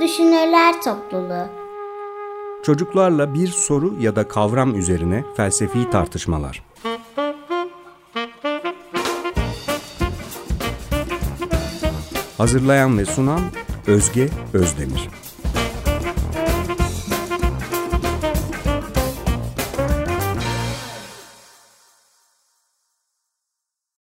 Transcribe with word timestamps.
Düşünürler 0.00 0.82
Topluluğu 0.82 1.48
Çocuklarla 2.62 3.34
bir 3.34 3.48
soru 3.48 3.94
ya 4.00 4.16
da 4.16 4.28
kavram 4.28 4.78
üzerine 4.78 5.24
felsefi 5.36 5.90
tartışmalar. 5.90 6.62
Hazırlayan 12.38 12.98
ve 12.98 13.04
sunan 13.04 13.40
Özge 13.86 14.28
Özdemir. 14.54 15.08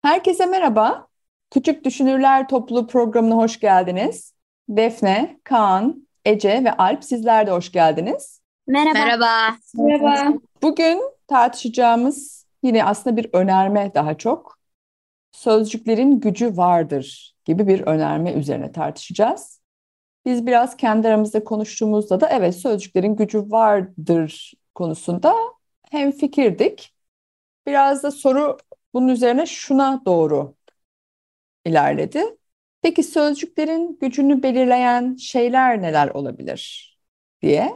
Herkese 0.02 0.46
merhaba. 0.46 1.08
Küçük 1.52 1.86
Düşünürler 1.86 2.48
Topluluğu 2.48 2.88
programına 2.88 3.36
hoş 3.36 3.60
geldiniz. 3.60 4.33
Defne, 4.70 5.40
Kaan, 5.44 6.08
Ece 6.26 6.64
ve 6.64 6.72
Alp 6.78 7.04
sizler 7.04 7.48
de 7.48 7.52
hoş 7.52 7.72
geldiniz. 7.72 8.42
Merhaba. 8.68 9.00
Merhaba. 9.00 9.58
Merhaba. 9.74 10.34
Bugün 10.62 11.02
tartışacağımız 11.28 12.46
yine 12.64 12.86
aslında 12.86 13.18
bir 13.18 13.30
önerme 13.34 13.92
daha 13.94 14.18
çok. 14.18 14.58
Sözcüklerin 15.32 16.20
gücü 16.20 16.58
vardır 16.58 17.36
gibi 17.46 17.68
bir 17.68 17.82
önerme 17.82 18.34
üzerine 18.34 18.72
tartışacağız. 18.72 19.62
Biz 20.26 20.48
biraz 20.48 20.78
kendi 20.78 21.08
aramızda 21.08 21.44
konuştuğumuzda 21.44 22.22
da 22.22 22.30
evet 22.30 22.56
sözcüklerin 22.56 23.16
gücü 23.16 23.52
vardır 23.52 24.54
konusunda 24.76 25.36
hem 25.92 26.12
fikirdik. 26.12 26.94
Biraz 27.68 28.04
da 28.04 28.12
soru 28.12 28.58
bunun 28.94 29.08
üzerine 29.08 29.46
şuna 29.46 30.02
doğru 30.06 30.56
ilerledi. 31.66 32.38
Peki 32.84 33.04
sözcüklerin 33.04 33.98
gücünü 34.02 34.44
belirleyen 34.44 35.16
şeyler 35.16 35.82
neler 35.82 36.08
olabilir 36.08 36.94
diye 37.42 37.72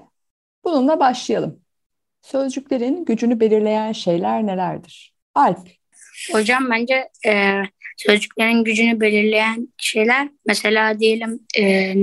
bununla 0.63 0.99
başlayalım. 0.99 1.61
Sözcüklerin 2.21 3.05
gücünü 3.05 3.39
belirleyen 3.39 3.91
şeyler 3.91 4.45
nelerdir? 4.45 5.13
Alp. 5.35 5.67
Hocam 6.31 6.69
bence 6.69 7.09
e, 7.27 7.61
sözcüklerin 7.97 8.63
gücünü 8.63 9.01
belirleyen 9.01 9.73
şeyler 9.77 10.29
mesela 10.45 10.99
diyelim 10.99 11.39
e, 11.57 11.93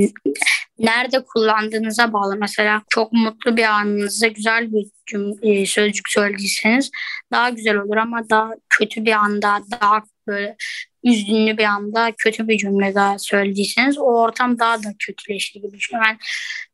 nerede 0.79 1.25
kullandığınıza 1.25 2.13
bağlı. 2.13 2.37
Mesela 2.37 2.83
çok 2.89 3.13
mutlu 3.13 3.57
bir 3.57 3.65
anınızda 3.65 4.27
güzel 4.27 4.73
bir 4.73 4.87
cümle, 5.07 5.67
sözcük 5.67 6.09
söylediyseniz 6.09 6.91
daha 7.33 7.51
güzel 7.51 7.77
olur 7.77 7.97
ama 7.97 8.31
daha 8.31 8.51
kötü 8.69 9.05
bir 9.05 9.13
anda 9.13 9.63
daha 9.71 10.03
böyle 10.27 10.57
üzgünlü 11.05 11.59
bir 11.59 11.65
anda 11.65 12.13
kötü 12.19 12.49
bir 12.49 12.59
cümle 12.59 12.95
daha 12.95 13.19
söylediyseniz 13.19 13.99
o 13.99 14.03
ortam 14.03 14.59
daha 14.59 14.79
da 14.79 14.89
kötüleşti 14.99 15.61
gibi 15.61 15.73
düşünüyorum. 15.77 16.11
Yani 16.11 16.19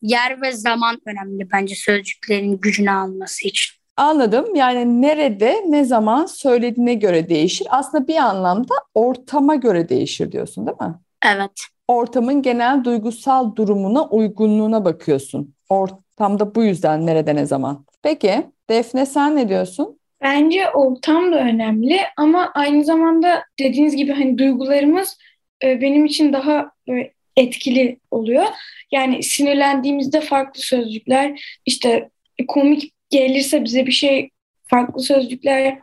yer 0.03 0.43
ve 0.43 0.53
zaman 0.53 0.99
önemli 1.07 1.51
bence 1.53 1.75
sözcüklerin 1.75 2.59
gücünü 2.59 2.91
alması 2.91 3.49
için. 3.49 3.81
Anladım. 3.97 4.55
Yani 4.55 5.03
nerede, 5.03 5.65
ne 5.69 5.85
zaman 5.85 6.27
söylediğine 6.27 6.95
göre 6.95 7.29
değişir. 7.29 7.67
Aslında 7.71 8.09
bir 8.09 8.17
anlamda 8.17 8.75
ortama 8.95 9.55
göre 9.55 9.89
değişir 9.89 10.33
diyorsun 10.33 10.67
değil 10.67 10.77
mi? 10.81 10.95
Evet. 11.27 11.61
Ortamın 11.89 12.43
genel 12.43 12.85
duygusal 12.85 13.57
durumuna, 13.57 14.09
uygunluğuna 14.09 14.85
bakıyorsun. 14.85 15.55
Ortamda 15.69 16.55
bu 16.55 16.65
yüzden 16.65 17.07
nerede, 17.07 17.35
ne 17.35 17.47
zaman. 17.47 17.87
Peki 18.03 18.47
Defne 18.71 19.07
sen 19.07 19.37
ne 19.37 19.49
diyorsun? 19.49 20.00
Bence 20.23 20.71
ortam 20.71 21.33
da 21.33 21.39
önemli 21.39 22.01
ama 22.17 22.53
aynı 22.55 22.85
zamanda 22.85 23.45
dediğiniz 23.59 23.97
gibi 23.97 24.13
hani 24.13 24.39
duygularımız 24.39 25.19
e, 25.65 25.81
benim 25.81 26.05
için 26.05 26.33
daha 26.33 26.71
böyle 26.89 27.13
etkili 27.37 27.99
oluyor. 28.11 28.47
Yani 28.93 29.23
sinirlendiğimizde 29.23 30.21
farklı 30.21 30.63
sözcükler, 30.63 31.59
işte 31.67 32.11
komik 32.49 32.93
gelirse 33.11 33.65
bize 33.65 33.87
bir 33.87 33.93
şey 33.93 34.31
farklı 34.63 35.03
sözcükler 35.03 35.79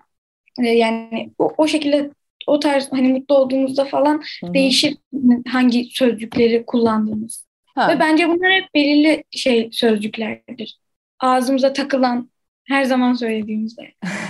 e, 0.63 0.69
yani 0.69 1.31
o, 1.37 1.53
o 1.57 1.67
şekilde 1.67 2.09
o 2.47 2.59
tarz 2.59 2.91
hani 2.91 3.07
mutlu 3.07 3.35
olduğumuzda 3.35 3.85
falan 3.85 4.23
Hı 4.41 4.47
hı. 4.47 4.53
değişir 4.53 4.97
hangi 5.47 5.89
sözcükleri 5.91 6.65
kullandığımız. 6.65 7.47
Ha. 7.75 7.89
Ve 7.89 7.99
bence 7.99 8.29
bunlar 8.29 8.51
hep 8.51 8.73
belirli 8.75 9.23
şey 9.31 9.69
sözcüklerdir. 9.71 10.79
Ağzımıza 11.19 11.73
takılan 11.73 12.29
her 12.67 12.83
zaman 12.83 13.13
söylediğimizde. 13.13 13.81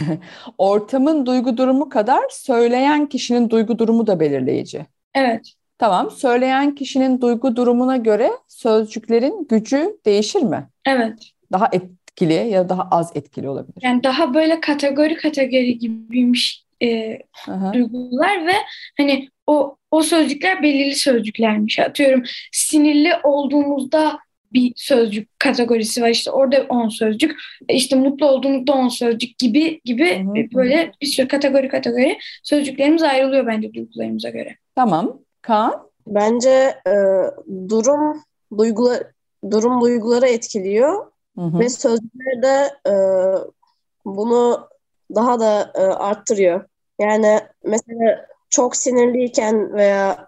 Ortamın 0.58 1.26
duygu 1.26 1.58
durumu 1.58 1.90
kadar 1.90 2.24
söyleyen 2.30 3.06
kişinin 3.06 3.50
duygu 3.50 3.80
durumu 3.80 4.08
da 4.08 4.20
belirleyici. 4.20 4.86
Evet. 5.16 5.54
Tamam, 5.78 6.12
söyleyen 6.12 6.76
kişinin 6.76 7.22
duygu 7.22 7.56
durumuna 7.56 7.98
göre 7.98 8.32
sözcüklerin 8.48 9.48
gücü 9.50 9.98
değişir 10.06 10.42
mi? 10.42 10.68
Evet. 10.86 11.32
Daha 11.52 11.70
etkili 11.72 12.34
ya 12.34 12.66
da 12.66 12.70
daha 12.70 12.88
az 12.92 13.12
etkili 13.16 13.50
olabilir. 13.50 13.80
Yani 13.82 14.04
daha 14.04 14.34
böyle 14.34 14.60
kategori 14.60 15.16
kategori 15.16 15.78
gibiymiş 15.78 16.66
e, 16.84 17.20
Aha. 17.48 17.74
duygular 17.74 18.48
ve 18.48 18.54
hani 18.98 19.30
o 19.48 19.78
o 19.92 20.02
sözcükler 20.02 20.64
belirli 20.64 20.96
sözcüklermiş. 20.96 21.80
Atıyorum 21.80 22.24
sinirli 22.52 23.14
olduğumuzda 23.24 24.20
bir 24.54 24.74
sözcük 24.76 25.40
kategorisi 25.40 26.02
var. 26.02 26.10
İşte 26.10 26.32
orada 26.32 26.66
10 26.70 26.90
sözcük. 26.90 27.36
E, 27.70 27.74
İşte 27.76 27.96
mutlu 27.96 28.26
olduğumuzda 28.26 28.74
10 28.74 28.88
sözcük 28.88 29.38
gibi 29.38 29.82
gibi 29.86 30.24
Hı 30.26 30.30
hı. 30.30 30.38
e, 30.38 30.54
böyle 30.54 30.92
bir 31.02 31.08
sürü 31.08 31.28
kategori 31.28 31.68
kategori 31.70 32.18
sözcüklerimiz 32.44 33.04
ayrılıyor 33.04 33.48
bence 33.48 33.74
duygularımıza 33.74 34.30
göre. 34.30 34.56
Tamam. 34.76 35.20
Kaan? 35.42 35.88
Bence 36.08 36.50
e, 36.88 36.94
durum 37.70 38.22
duygular 38.58 39.04
durum 39.52 39.82
duyguları 39.82 40.28
etkiliyor 40.28 41.06
Hı 41.36 41.42
hı. 41.42 41.60
ve 41.60 41.70
sözcükler 41.70 42.42
de 42.42 42.70
e, 42.90 42.94
bunu 44.06 44.68
daha 45.16 45.40
da 45.40 45.72
e, 45.76 45.82
arttırıyor. 45.82 46.66
Yani 47.00 47.40
mesela 47.64 48.26
çok 48.50 48.76
sinirliyken 48.76 49.74
veya 49.74 50.28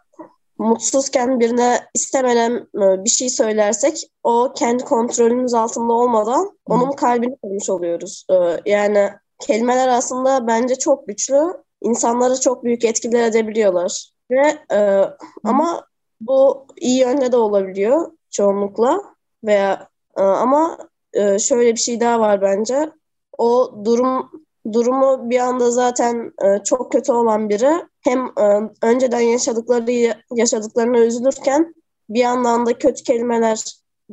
mutsuzken 0.60 1.40
birine 1.40 1.80
istemeden 1.94 2.68
e, 2.76 3.04
bir 3.04 3.10
şey 3.10 3.30
söylersek 3.30 4.12
o 4.24 4.54
kendi 4.56 4.84
kontrolümüz 4.84 5.54
altında 5.54 5.94
olmadan 5.94 6.58
onun 6.66 6.92
kalbini 6.92 7.38
kırmış 7.44 7.70
oluyoruz. 7.70 8.26
E, 8.32 8.36
yani 8.72 9.10
kelimeler 9.40 9.88
aslında 9.88 10.48
bence 10.48 10.76
çok 10.76 11.08
güçlü. 11.08 11.54
İnsanları 11.82 12.40
çok 12.40 12.64
büyük 12.64 12.86
etkiler 12.86 13.24
edebiliyorlar. 13.24 14.12
Ve 14.32 14.58
e, 14.72 15.04
ama 15.44 15.86
bu 16.22 16.68
iyi 16.78 17.00
yönde 17.00 17.32
de 17.32 17.38
olabiliyor 17.38 18.12
çoğunlukla 18.30 19.04
veya 19.44 19.88
e, 20.18 20.22
ama 20.22 20.78
e, 21.14 21.40
şöyle 21.40 21.72
bir 21.72 21.80
şey 21.80 22.00
daha 22.00 22.20
var 22.20 22.42
bence. 22.42 22.92
O 23.38 23.76
durum 23.86 24.32
durumu 24.74 25.30
bir 25.30 25.40
anda 25.40 25.72
zaten 25.72 26.34
e, 26.44 26.64
çok 26.64 26.92
kötü 26.92 27.12
olan 27.12 27.50
biri 27.50 27.72
hem 28.02 28.26
e, 28.26 28.70
önceden 28.82 29.20
yaşadıkları 29.20 30.16
yaşadıklarına 30.36 31.00
üzülürken 31.00 31.76
bir 32.10 32.20
yandan 32.20 32.66
da 32.66 32.78
kötü 32.78 33.04
kelimeler 33.04 33.64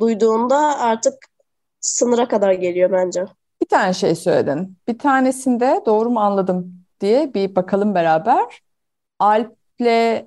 duyduğunda 0.00 0.78
artık 0.78 1.14
sınıra 1.80 2.28
kadar 2.28 2.52
geliyor 2.52 2.92
bence. 2.92 3.24
Bir 3.62 3.68
tane 3.68 3.94
şey 3.94 4.14
söyledin. 4.14 4.76
Bir 4.88 4.98
tanesinde 4.98 5.82
doğru 5.86 6.10
mu 6.10 6.20
anladım 6.20 6.74
diye 7.00 7.34
bir 7.34 7.56
bakalım 7.56 7.94
beraber. 7.94 8.60
Alp'le 9.18 10.26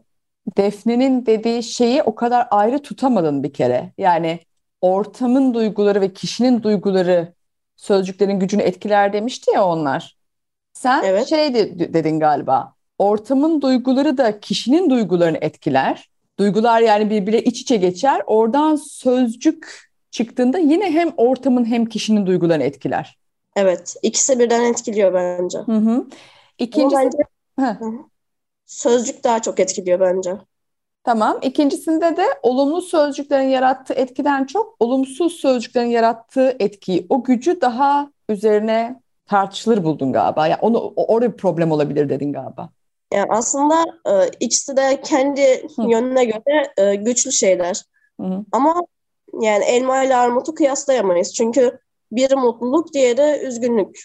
Defne'nin 0.57 1.25
dediği 1.25 1.63
şeyi 1.63 2.03
o 2.03 2.15
kadar 2.15 2.47
ayrı 2.51 2.81
tutamadın 2.81 3.43
bir 3.43 3.53
kere. 3.53 3.93
Yani 3.97 4.39
ortamın 4.81 5.53
duyguları 5.53 6.01
ve 6.01 6.13
kişinin 6.13 6.63
duyguları 6.63 7.33
sözcüklerin 7.79 8.39
gücünü 8.39 8.61
etkiler 8.61 9.13
demişti 9.13 9.51
ya 9.51 9.65
onlar. 9.65 10.17
Sen 10.73 11.05
Evet. 11.05 11.27
şey 11.29 11.53
de- 11.53 11.93
dedin 11.93 12.19
galiba. 12.19 12.73
Ortamın 12.97 13.61
duyguları 13.61 14.17
da 14.17 14.39
kişinin 14.39 14.89
duygularını 14.89 15.37
etkiler. 15.41 16.09
Duygular 16.39 16.81
yani 16.81 17.09
birbirine 17.09 17.41
iç 17.41 17.61
içe 17.61 17.77
geçer. 17.77 18.21
Oradan 18.27 18.75
sözcük 18.75 19.89
çıktığında 20.11 20.57
yine 20.59 20.91
hem 20.91 21.11
ortamın 21.17 21.65
hem 21.65 21.85
kişinin 21.85 22.25
duygularını 22.27 22.63
etkiler. 22.63 23.17
Evet, 23.55 23.95
ikisi 24.03 24.39
birden 24.39 24.63
etkiliyor 24.63 25.13
bence. 25.13 25.59
Hı 25.65 25.71
hı. 25.77 26.07
Ama 26.71 26.91
İkincisi, 26.91 27.03
bence 27.03 27.17
Heh, 27.59 27.75
sözcük 28.65 29.23
daha 29.23 29.41
çok 29.41 29.59
etkiliyor 29.59 29.99
bence. 29.99 30.37
Tamam. 31.09 31.39
İkincisinde 31.41 32.17
de 32.17 32.25
olumlu 32.43 32.81
sözcüklerin 32.81 33.47
yarattığı 33.47 33.93
etkiden 33.93 34.45
çok 34.45 34.75
olumsuz 34.79 35.33
sözcüklerin 35.33 35.87
yarattığı 35.87 36.55
etkiyi, 36.59 37.05
o 37.09 37.23
gücü 37.23 37.61
daha 37.61 38.11
üzerine 38.29 39.01
tartışılır 39.25 39.83
buldun 39.83 40.13
galiba. 40.13 40.47
Yani 40.47 40.59
onu 40.61 40.93
orada 40.95 41.31
bir 41.31 41.37
problem 41.37 41.71
olabilir 41.71 42.09
dedin 42.09 42.33
galiba. 42.33 42.69
Yani 43.13 43.27
aslında 43.29 43.85
e, 44.05 44.29
ikisi 44.39 44.77
de 44.77 45.01
kendi 45.01 45.67
Hı. 45.75 45.81
yönüne 45.89 46.25
göre 46.25 46.73
e, 46.77 46.95
güçlü 46.95 47.31
şeyler. 47.31 47.83
Hı 48.21 48.27
hı. 48.27 48.45
Ama 48.51 48.75
yani 49.41 49.63
elma 49.63 50.03
ile 50.03 50.15
armutu 50.15 50.53
kıyaslayamayız. 50.53 51.33
Çünkü 51.33 51.79
biri 52.11 52.35
mutluluk, 52.35 52.93
diğeri 52.93 53.45
üzgünlük 53.45 53.99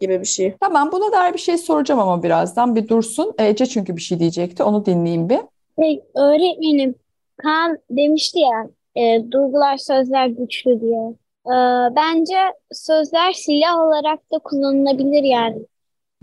gibi 0.00 0.20
bir 0.20 0.26
şey. 0.26 0.56
Tamam, 0.60 0.92
buna 0.92 1.12
dair 1.12 1.34
bir 1.34 1.38
şey 1.38 1.58
soracağım 1.58 2.00
ama 2.00 2.22
birazdan 2.22 2.76
bir 2.76 2.88
dursun. 2.88 3.34
Ece 3.38 3.66
çünkü 3.66 3.96
bir 3.96 4.02
şey 4.02 4.18
diyecekti. 4.18 4.62
Onu 4.62 4.86
dinleyeyim 4.86 5.28
bir. 5.28 5.40
Şey, 5.78 6.02
öğretmenim 6.14 6.94
Kaan 7.36 7.78
demişti 7.90 8.38
ya 8.38 8.68
e, 8.96 9.30
duygular, 9.30 9.76
sözler 9.76 10.26
güçlü 10.26 10.80
diye. 10.80 11.14
E, 11.46 11.54
bence 11.96 12.36
sözler 12.72 13.32
silah 13.32 13.78
olarak 13.78 14.32
da 14.32 14.38
kullanılabilir 14.38 15.22
yani. 15.22 15.58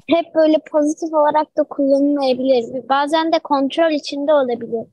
Hep 0.07 0.35
böyle 0.35 0.57
pozitif 0.71 1.13
olarak 1.13 1.57
da 1.57 1.63
kullanılmayabilir. 1.63 2.89
Bazen 2.89 3.31
de 3.31 3.39
kontrol 3.39 3.91
içinde 3.91 4.33
olabilir. 4.33 4.88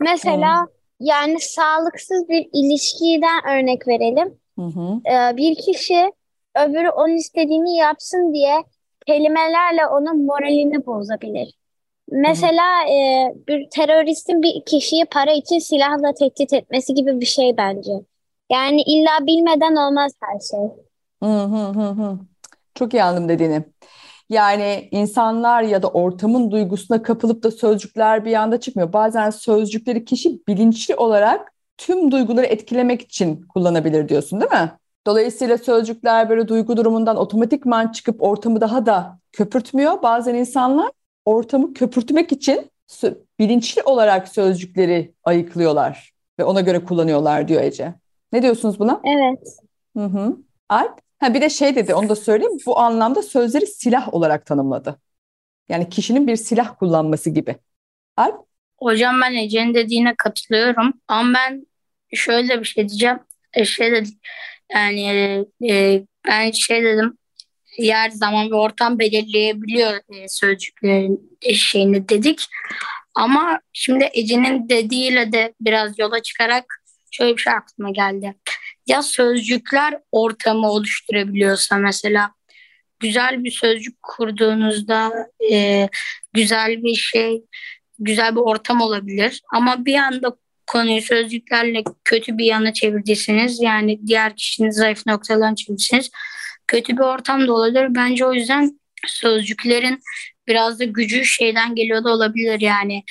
Mesela 0.00 0.66
yani 1.00 1.40
sağlıksız 1.40 2.28
bir 2.28 2.48
ilişkiden 2.52 3.48
örnek 3.50 3.88
verelim. 3.88 4.38
Hı 4.58 4.62
hı. 4.62 5.00
E, 5.12 5.36
bir 5.36 5.54
kişi 5.54 6.12
öbürü 6.56 6.88
onun 6.88 7.14
istediğini 7.16 7.76
yapsın 7.76 8.34
diye 8.34 8.54
kelimelerle 9.06 9.86
onun 9.86 10.24
moralini 10.24 10.86
bozabilir. 10.86 11.54
Mesela 12.10 12.88
e, 12.90 13.32
bir 13.48 13.70
teröristin 13.70 14.42
bir 14.42 14.64
kişiyi 14.66 15.04
para 15.04 15.32
için 15.32 15.58
silahla 15.58 16.14
tehdit 16.14 16.52
etmesi 16.52 16.94
gibi 16.94 17.20
bir 17.20 17.26
şey 17.26 17.56
bence. 17.56 17.92
Yani 18.52 18.82
illa 18.82 19.26
bilmeden 19.26 19.76
olmaz 19.76 20.12
her 20.22 20.40
şey. 20.40 20.68
Hı 21.22 21.42
hı 21.44 21.80
hı 21.80 21.88
hı. 21.88 22.18
Çok 22.74 22.94
iyi 22.94 23.02
anladım 23.02 23.28
dediğini. 23.28 23.64
Yani 24.28 24.88
insanlar 24.90 25.62
ya 25.62 25.82
da 25.82 25.88
ortamın 25.88 26.50
duygusuna 26.50 27.02
kapılıp 27.02 27.42
da 27.42 27.50
sözcükler 27.50 28.24
bir 28.24 28.34
anda 28.34 28.60
çıkmıyor. 28.60 28.92
Bazen 28.92 29.30
sözcükleri 29.30 30.04
kişi 30.04 30.46
bilinçli 30.48 30.94
olarak 30.94 31.52
tüm 31.78 32.10
duyguları 32.10 32.46
etkilemek 32.46 33.02
için 33.02 33.42
kullanabilir 33.42 34.08
diyorsun, 34.08 34.40
değil 34.40 34.52
mi? 34.52 34.72
Dolayısıyla 35.06 35.58
sözcükler 35.58 36.30
böyle 36.30 36.48
duygu 36.48 36.76
durumundan 36.76 37.16
otomatikman 37.16 37.88
çıkıp 37.88 38.22
ortamı 38.22 38.60
daha 38.60 38.86
da 38.86 39.18
köpürtmüyor. 39.32 40.02
Bazen 40.02 40.34
insanlar 40.34 40.90
ortamı 41.26 41.74
köpürtmek 41.74 42.32
için 42.32 42.70
bilinçli 43.38 43.82
olarak 43.82 44.28
sözcükleri 44.28 45.14
ayıklıyorlar 45.24 46.12
ve 46.38 46.44
ona 46.44 46.60
göre 46.60 46.84
kullanıyorlar 46.84 47.48
diyor 47.48 47.62
Ece. 47.62 47.94
Ne 48.32 48.42
diyorsunuz 48.42 48.78
buna? 48.78 49.00
Evet. 49.04 49.58
Hı 49.96 50.04
hı. 50.04 50.36
Alp? 50.68 51.00
Ha 51.18 51.34
bir 51.34 51.40
de 51.40 51.50
şey 51.50 51.74
dedi 51.74 51.94
onu 51.94 52.08
da 52.08 52.16
söyleyeyim. 52.16 52.58
Bu 52.66 52.78
anlamda 52.78 53.22
sözleri 53.22 53.66
silah 53.66 54.14
olarak 54.14 54.46
tanımladı. 54.46 55.00
Yani 55.68 55.88
kişinin 55.88 56.26
bir 56.26 56.36
silah 56.36 56.78
kullanması 56.78 57.30
gibi. 57.30 57.56
Alp? 58.16 58.46
Hocam 58.78 59.20
ben 59.22 59.32
Ece'nin 59.32 59.74
dediğine 59.74 60.14
katılıyorum. 60.18 60.92
Ama 61.08 61.38
ben 61.38 61.66
şöyle 62.14 62.60
bir 62.60 62.64
şey 62.64 62.88
diyeceğim. 62.88 63.18
E, 63.52 63.64
şey 63.64 63.92
dedik. 63.92 64.18
Yani 64.72 65.44
e, 65.70 66.02
ben 66.28 66.50
şey 66.50 66.82
dedim. 66.82 67.18
Yer, 67.78 68.10
zaman 68.10 68.50
ve 68.50 68.54
ortam 68.54 68.98
belirleyebiliyor 68.98 69.94
e, 69.94 70.28
sözcüklerin 70.28 71.38
şeyini 71.54 72.08
dedik. 72.08 72.46
Ama 73.14 73.60
şimdi 73.72 74.08
Ece'nin 74.12 74.68
dediğiyle 74.68 75.32
de 75.32 75.54
biraz 75.60 75.98
yola 75.98 76.22
çıkarak 76.22 76.64
şöyle 77.10 77.36
bir 77.36 77.42
şey 77.42 77.52
aklıma 77.52 77.90
geldi. 77.90 78.34
Ya 78.86 79.02
sözcükler 79.02 79.98
ortamı 80.12 80.70
oluşturabiliyorsa 80.70 81.76
mesela 81.76 82.30
güzel 83.00 83.44
bir 83.44 83.50
sözcük 83.50 84.02
kurduğunuzda 84.02 85.12
e, 85.52 85.88
güzel 86.32 86.82
bir 86.82 86.94
şey, 86.94 87.42
güzel 87.98 88.36
bir 88.36 88.40
ortam 88.40 88.80
olabilir. 88.80 89.42
Ama 89.54 89.84
bir 89.84 89.94
anda 89.94 90.36
konuyu 90.66 91.02
sözcüklerle 91.02 91.84
kötü 92.04 92.38
bir 92.38 92.44
yana 92.44 92.72
çevirdiyseniz 92.72 93.62
yani 93.62 94.06
diğer 94.06 94.36
kişinin 94.36 94.70
zayıf 94.70 95.06
noktalarını 95.06 95.56
çevirdiyseniz 95.56 96.10
kötü 96.66 96.96
bir 96.96 97.02
ortam 97.02 97.46
da 97.48 97.52
olabilir. 97.52 97.94
Bence 97.94 98.26
o 98.26 98.32
yüzden 98.32 98.80
sözcüklerin 99.06 100.00
biraz 100.48 100.80
da 100.80 100.84
gücü 100.84 101.24
şeyden 101.24 101.74
geliyor 101.74 102.04
da 102.04 102.10
olabilir 102.10 102.60
yani 102.60 103.02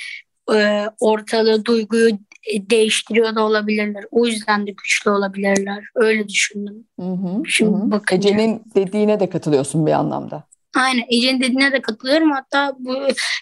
e, 0.54 0.86
ortalığı, 1.00 1.64
duyguyu 1.64 2.10
değiştiriyor 2.54 3.34
da 3.34 3.42
olabilirler. 3.42 4.04
O 4.10 4.26
yüzden 4.26 4.66
de 4.66 4.70
güçlü 4.70 5.10
olabilirler. 5.10 5.84
Öyle 5.94 6.28
düşündüm. 6.28 6.84
Hı 7.00 7.06
hı, 7.06 7.42
Şimdi 7.48 7.76
hı 7.76 7.82
hı. 7.82 7.90
bakınca. 7.90 8.28
Ece'nin 8.30 8.62
dediğine 8.74 9.20
de 9.20 9.30
katılıyorsun 9.30 9.86
bir 9.86 9.92
anlamda. 9.92 10.44
Aynen 10.76 11.04
Ece'nin 11.08 11.40
dediğine 11.40 11.72
de 11.72 11.82
katılıyorum. 11.82 12.30
Hatta 12.30 12.76
bu 12.78 12.96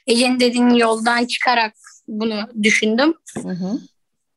Ece'nin 0.07 0.41
dediğin 0.41 0.71
yoldan 0.71 1.25
çıkarak 1.25 1.75
bunu 2.09 2.41
düşündüm. 2.63 3.15
Hı 3.43 3.49
hı. 3.49 3.79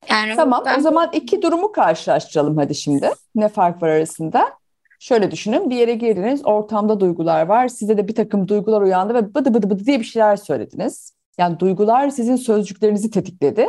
Yani 0.09 0.35
Tamam, 0.35 0.63
ben- 0.65 0.79
o 0.79 0.81
zaman 0.81 1.09
iki 1.13 1.41
durumu 1.41 1.71
karşılaştıralım 1.71 2.57
hadi 2.57 2.75
şimdi. 2.75 3.09
Ne 3.35 3.49
fark 3.49 3.81
var 3.81 3.89
arasında? 3.89 4.53
Şöyle 4.99 5.31
düşünün, 5.31 5.69
bir 5.69 5.75
yere 5.75 5.93
girdiniz, 5.93 6.41
ortamda 6.45 6.99
duygular 6.99 7.45
var. 7.45 7.67
Size 7.67 7.97
de 7.97 8.07
bir 8.07 8.15
takım 8.15 8.47
duygular 8.47 8.81
uyandı 8.81 9.13
ve 9.13 9.33
bıdı 9.33 9.53
bıdı 9.53 9.69
bıdı 9.69 9.85
diye 9.85 9.99
bir 9.99 10.05
şeyler 10.05 10.35
söylediniz. 10.35 11.13
Yani 11.37 11.59
duygular 11.59 12.09
sizin 12.09 12.35
sözcüklerinizi 12.35 13.11
tetikledi. 13.11 13.67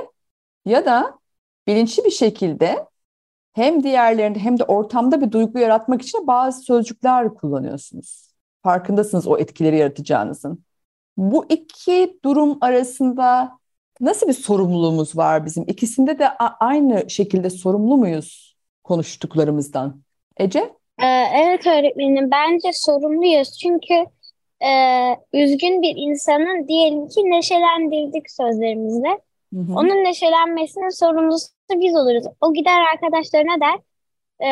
Ya 0.64 0.86
da 0.86 1.19
bilinçli 1.66 2.04
bir 2.04 2.10
şekilde 2.10 2.86
hem 3.52 3.82
diğerlerinde 3.82 4.38
hem 4.38 4.58
de 4.58 4.64
ortamda 4.64 5.20
bir 5.20 5.32
duygu 5.32 5.58
yaratmak 5.58 6.02
için 6.02 6.26
bazı 6.26 6.60
sözcükler 6.62 7.34
kullanıyorsunuz. 7.34 8.28
Farkındasınız 8.62 9.26
o 9.26 9.38
etkileri 9.38 9.76
yaratacağınızın. 9.78 10.64
Bu 11.16 11.46
iki 11.48 12.19
durum 12.25 12.58
arasında 12.60 13.58
Nasıl 14.00 14.28
bir 14.28 14.32
sorumluluğumuz 14.32 15.16
var 15.16 15.46
bizim? 15.46 15.64
İkisinde 15.66 16.19
de 16.19 16.28
aynı 16.38 17.10
şekilde 17.10 17.50
sorumlu 17.50 17.96
muyuz 17.96 18.56
konuştuklarımızdan? 18.84 20.02
Ece? 20.36 20.75
Ee, 21.03 21.06
evet 21.35 21.67
öğretmenim 21.67 22.31
bence 22.31 22.71
sorumluyuz 22.73 23.59
çünkü 23.59 23.95
e, 24.61 24.73
üzgün 25.33 25.83
bir 25.83 25.95
insanın 25.97 26.69
diyelim 26.69 27.09
ki 27.09 27.31
neşelendirdik 27.31 28.31
sözlerimizle. 28.31 29.09
Hı 29.55 29.61
hı. 29.61 29.73
Onun 29.77 30.05
neşelenmesinin 30.05 30.89
sorumlusu 30.89 31.49
biz 31.71 31.97
oluruz. 31.97 32.25
O 32.41 32.55
gider 32.55 32.81
arkadaşlarına 32.93 33.61
der. 33.61 33.79
E, 34.49 34.50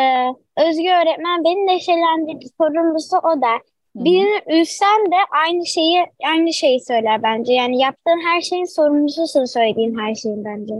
Özgü 0.69 0.89
öğretmen 0.89 1.45
beni 1.45 1.67
neşelendirdi. 1.67 2.47
Sorumlusu 2.61 3.17
o 3.17 3.43
der. 3.43 3.61
Hı 3.97 4.01
hı. 4.01 4.05
Birini 4.05 4.61
üzsen 4.61 5.07
de 5.13 5.17
aynı 5.45 5.67
şeyi 5.67 6.07
aynı 6.25 6.53
şeyi 6.53 6.81
söyler 6.81 7.23
bence. 7.23 7.53
Yani 7.53 7.79
yaptığın 7.79 8.27
her 8.27 8.41
şeyin 8.41 8.65
sorumlususun 8.65 9.45
söylediğin 9.45 9.99
her 9.99 10.15
şeyin 10.15 10.45
bence. 10.45 10.75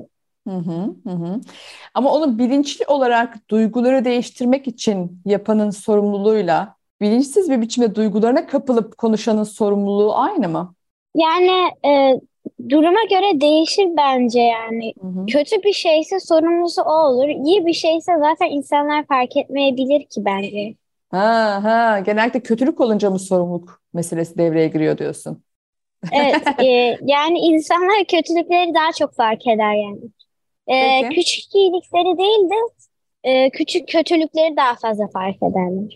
Hı 0.47 0.51
hı, 0.51 0.95
hı. 1.11 1.41
Ama 1.95 2.13
onu 2.15 2.39
bilinçli 2.39 2.87
olarak 2.87 3.51
duyguları 3.51 4.05
değiştirmek 4.05 4.67
için 4.69 5.23
yapanın 5.25 5.71
sorumluluğuyla 5.71 6.77
bilinçsiz 7.01 7.51
bir 7.51 7.61
biçimde 7.61 7.95
duygularına 7.95 8.47
kapılıp 8.47 8.99
konuşanın 8.99 9.45
sorumluluğu 9.45 10.15
aynı 10.17 10.49
mı? 10.49 10.75
Yani 11.15 11.51
e, 11.87 12.21
duruma 12.69 13.05
göre 13.11 13.41
değişir 13.41 13.87
bence 13.97 14.41
yani. 14.41 14.95
Hı 15.01 15.07
hı. 15.07 15.27
Kötü 15.27 15.63
bir 15.63 15.73
şeyse 15.73 16.21
sorumlusu 16.21 16.83
o 16.83 16.93
olur. 16.93 17.29
İyi 17.29 17.67
bir 17.67 17.73
şeyse 17.73 18.13
zaten 18.19 18.51
insanlar 18.51 19.07
fark 19.07 19.37
etmeyebilir 19.37 20.01
ki 20.01 20.25
bence. 20.25 20.75
Ha 21.11 21.61
ha 21.65 21.99
genellikle 22.01 22.41
kötülük 22.43 22.81
olunca 22.81 23.11
mı 23.11 23.19
sorumluluk 23.19 23.83
meselesi 23.93 24.39
devreye 24.39 24.69
giriyor 24.69 24.99
diyorsun. 24.99 25.43
Evet, 26.13 26.43
e, 26.59 26.65
yani 27.03 27.39
insanlar 27.39 28.05
kötülükleri 28.11 28.75
daha 28.75 28.93
çok 28.93 29.15
fark 29.15 29.47
eder 29.47 29.75
yani. 29.75 30.01
E, 30.69 31.03
Peki. 31.03 31.15
küçük 31.15 31.55
iyilikleri 31.55 32.19
değil 32.19 32.51
de 32.51 32.55
e, 33.25 33.51
küçük 33.51 33.89
kötülükleri 33.89 34.57
daha 34.57 34.75
fazla 34.75 35.09
fark 35.09 35.37
ederler. 35.37 35.95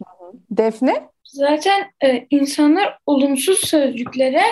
Defne? 0.51 1.09
Zaten 1.25 1.91
e, 2.05 2.27
insanlar 2.31 2.99
olumsuz 3.07 3.59
sözcüklere, 3.59 4.43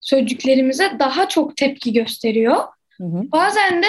sözcüklerimize 0.00 0.90
daha 0.98 1.28
çok 1.28 1.56
tepki 1.56 1.92
gösteriyor. 1.92 2.56
Hı 2.98 3.04
hı, 3.04 3.32
Bazen 3.32 3.82
de 3.82 3.86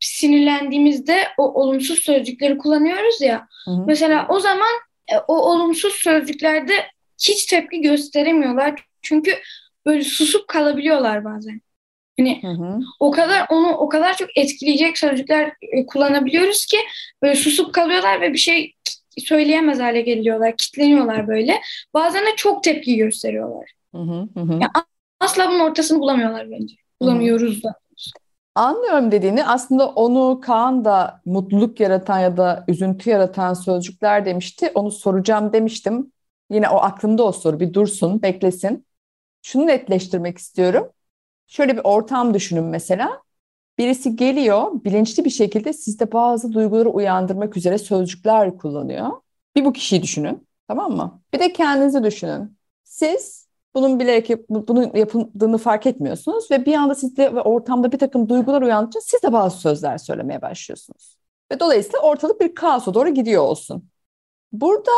sinirlendiğimizde 0.00 1.16
o 1.38 1.42
olumsuz 1.62 1.98
sözcükleri 1.98 2.58
kullanıyoruz 2.58 3.20
ya. 3.20 3.46
hı 3.64 3.70
hı. 3.70 3.84
Mesela 3.86 4.26
o 4.28 4.40
zaman 4.40 4.72
e, 5.12 5.18
o 5.28 5.34
olumsuz 5.34 5.94
sözcüklerde 5.94 6.72
hiç 7.18 7.46
tepki 7.46 7.80
gösteremiyorlar. 7.80 8.84
Çünkü 9.02 9.38
böyle 9.86 10.04
susup 10.04 10.48
kalabiliyorlar 10.48 11.24
bazen. 11.24 11.60
Hani 12.18 12.42
Hı 12.42 12.48
hı. 12.48 12.80
o 13.00 13.10
kadar 13.10 13.46
onu 13.50 13.68
o 13.68 13.88
kadar 13.88 14.16
çok 14.16 14.28
etkileyecek 14.36 14.98
sözcükler 14.98 15.52
e, 15.62 15.86
kullanabiliyoruz 15.86 16.66
ki 16.66 16.76
böyle 17.22 17.34
susup 17.34 17.74
kalıyorlar 17.74 18.20
ve 18.20 18.32
bir 18.32 18.38
şey 18.38 18.74
söyleyemez 19.18 19.80
hale 19.80 20.00
geliyorlar, 20.00 20.56
kitleniyorlar 20.56 21.28
böyle. 21.28 21.60
Bazen 21.94 22.22
de 22.22 22.36
çok 22.36 22.64
tepki 22.64 22.96
gösteriyorlar. 22.96 23.70
Hı 23.94 24.02
hı, 24.02 24.28
hı 24.34 24.40
hı. 24.40 24.52
Ya, 24.52 24.70
Asla 25.20 25.48
bunun 25.48 25.60
ortasını 25.60 26.00
bulamıyorlar 26.00 26.50
bence. 26.50 26.74
Bulamıyoruz 27.00 27.62
da. 27.62 27.74
Anlıyorum 28.54 29.12
dediğini. 29.12 29.44
Aslında 29.44 29.88
onu 29.88 30.40
Kaan 30.40 30.84
da 30.84 31.20
mutluluk 31.24 31.80
yaratan 31.80 32.18
ya 32.18 32.36
da 32.36 32.64
üzüntü 32.68 33.10
yaratan 33.10 33.54
sözcükler 33.54 34.24
demişti. 34.24 34.70
Onu 34.74 34.90
soracağım 34.90 35.52
demiştim. 35.52 36.12
Yine 36.50 36.68
o 36.68 36.76
aklımda 36.76 37.22
o 37.22 37.32
soru. 37.32 37.60
Bir 37.60 37.74
dursun, 37.74 38.22
beklesin. 38.22 38.86
Şunu 39.42 39.66
netleştirmek 39.66 40.38
istiyorum. 40.38 40.88
Şöyle 41.52 41.76
bir 41.76 41.84
ortam 41.84 42.34
düşünün 42.34 42.64
mesela. 42.64 43.22
Birisi 43.78 44.16
geliyor, 44.16 44.84
bilinçli 44.84 45.24
bir 45.24 45.30
şekilde 45.30 45.72
sizde 45.72 46.12
bazı 46.12 46.52
duyguları 46.52 46.88
uyandırmak 46.88 47.56
üzere 47.56 47.78
sözcükler 47.78 48.56
kullanıyor. 48.56 49.10
Bir 49.56 49.64
bu 49.64 49.72
kişiyi 49.72 50.02
düşünün, 50.02 50.48
tamam 50.68 50.96
mı? 50.96 51.22
Bir 51.34 51.38
de 51.38 51.52
kendinizi 51.52 52.04
düşünün. 52.04 52.58
Siz 52.84 53.48
bunun 53.74 54.00
bu- 54.48 54.68
bunun 54.68 54.94
yapıldığını 54.94 55.58
fark 55.58 55.86
etmiyorsunuz 55.86 56.50
ve 56.50 56.66
bir 56.66 56.74
anda 56.74 56.94
sizde 56.94 57.34
ve 57.34 57.40
ortamda 57.40 57.92
bir 57.92 57.98
takım 57.98 58.28
duygular 58.28 58.62
uyandırınca 58.62 59.00
siz 59.00 59.22
de 59.22 59.32
bazı 59.32 59.58
sözler 59.58 59.98
söylemeye 59.98 60.42
başlıyorsunuz. 60.42 61.16
Ve 61.52 61.60
dolayısıyla 61.60 61.98
ortalık 61.98 62.40
bir 62.40 62.54
kaosa 62.54 62.94
doğru 62.94 63.08
gidiyor 63.08 63.42
olsun. 63.42 63.88
Burada 64.52 64.92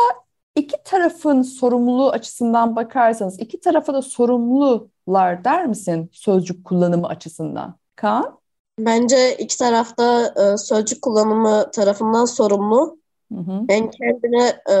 iki 0.55 0.83
tarafın 0.83 1.41
sorumluluğu 1.41 2.09
açısından 2.09 2.75
bakarsanız 2.75 3.39
iki 3.39 3.59
tarafa 3.59 3.93
da 3.93 4.01
sorumlular 4.01 5.43
der 5.43 5.67
misin 5.67 6.09
sözcük 6.13 6.65
kullanımı 6.65 7.07
açısından? 7.07 7.75
Kaan? 7.95 8.39
Bence 8.79 9.37
iki 9.37 9.57
tarafta 9.57 10.33
e, 10.35 10.57
sözcük 10.57 11.01
kullanımı 11.01 11.71
tarafından 11.71 12.25
sorumlu. 12.25 12.99
Hı 13.33 13.39
hı. 13.39 13.51
Yani 13.69 13.89
kendini 13.89 14.43
e, 14.71 14.75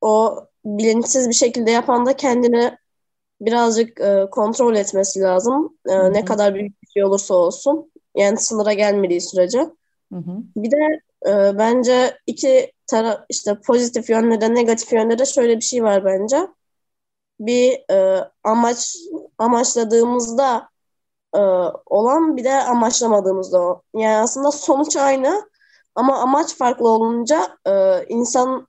o 0.00 0.44
bilinçsiz 0.64 1.28
bir 1.28 1.34
şekilde 1.34 1.70
yapan 1.70 2.06
da 2.06 2.16
kendini 2.16 2.78
birazcık 3.40 4.00
e, 4.00 4.26
kontrol 4.30 4.76
etmesi 4.76 5.20
lazım. 5.20 5.78
E, 5.88 5.92
Hı 5.92 5.98
hı. 5.98 6.12
ne 6.12 6.24
kadar 6.24 6.54
büyük 6.54 6.82
bir 6.82 6.86
şey 6.86 7.04
olursa 7.04 7.34
olsun. 7.34 7.90
Yani 8.16 8.38
sınıra 8.38 8.72
gelmediği 8.72 9.20
sürece. 9.20 9.58
Hı 10.12 10.18
hı. 10.18 10.42
Bir 10.56 10.70
de 10.70 11.00
e, 11.26 11.58
bence 11.58 12.18
iki 12.26 12.72
taraf 12.86 13.20
işte 13.28 13.60
pozitif 13.66 14.10
yönde 14.10 14.40
de 14.40 14.54
negatif 14.54 14.92
yönde 14.92 15.18
de 15.18 15.26
şöyle 15.26 15.56
bir 15.56 15.64
şey 15.64 15.82
var 15.84 16.04
bence. 16.04 16.48
Bir 17.40 17.92
e, 17.92 18.30
amaç 18.44 18.96
amaçladığımızda 19.38 20.68
e, 21.34 21.38
olan 21.86 22.36
bir 22.36 22.44
de 22.44 22.52
amaçlamadığımızda 22.54 23.60
o. 23.60 23.82
Yani 23.94 24.16
aslında 24.16 24.50
sonuç 24.52 24.96
aynı 24.96 25.50
ama 25.94 26.18
amaç 26.18 26.56
farklı 26.56 26.88
olunca 26.88 27.58
e, 27.66 28.04
insan 28.08 28.68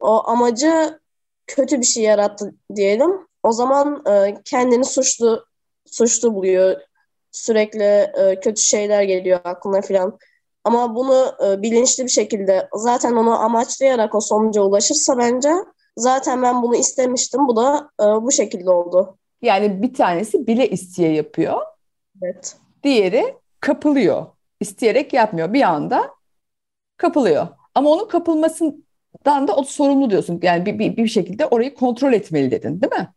o 0.00 0.28
amacı 0.28 1.00
kötü 1.46 1.80
bir 1.80 1.86
şey 1.86 2.04
yarattı 2.04 2.54
diyelim. 2.76 3.28
O 3.42 3.52
zaman 3.52 4.02
e, 4.06 4.42
kendini 4.44 4.84
suçlu 4.84 5.46
suçlu 5.86 6.34
buluyor. 6.34 6.80
Sürekli 7.32 7.82
e, 7.82 8.40
kötü 8.40 8.62
şeyler 8.62 9.02
geliyor 9.02 9.40
aklına 9.44 9.82
falan. 9.82 10.18
Ama 10.64 10.94
bunu 10.94 11.34
e, 11.46 11.62
bilinçli 11.62 12.04
bir 12.04 12.10
şekilde 12.10 12.68
zaten 12.74 13.12
onu 13.12 13.40
amaçlayarak 13.40 14.14
o 14.14 14.20
sonuca 14.20 14.62
ulaşırsa 14.62 15.18
bence 15.18 15.50
zaten 15.96 16.42
ben 16.42 16.62
bunu 16.62 16.76
istemiştim. 16.76 17.48
Bu 17.48 17.56
da 17.56 17.90
e, 18.00 18.04
bu 18.04 18.32
şekilde 18.32 18.70
oldu. 18.70 19.18
Yani 19.42 19.82
bir 19.82 19.94
tanesi 19.94 20.46
bile 20.46 20.68
isteye 20.68 21.12
yapıyor. 21.12 21.60
Evet. 22.22 22.56
Diğeri 22.82 23.34
kapılıyor. 23.60 24.26
İsteyerek 24.60 25.12
yapmıyor. 25.12 25.52
Bir 25.52 25.62
anda 25.62 26.10
kapılıyor. 26.96 27.48
Ama 27.74 27.90
onun 27.90 28.08
kapılmasından 28.08 29.48
da 29.48 29.56
o 29.56 29.62
sorumlu 29.64 30.10
diyorsun. 30.10 30.40
Yani 30.42 30.66
bir, 30.66 30.78
bir, 30.78 30.96
bir 30.96 31.08
şekilde 31.08 31.46
orayı 31.46 31.74
kontrol 31.74 32.12
etmeli 32.12 32.50
dedin, 32.50 32.80
değil 32.80 32.92
mi? 32.92 33.08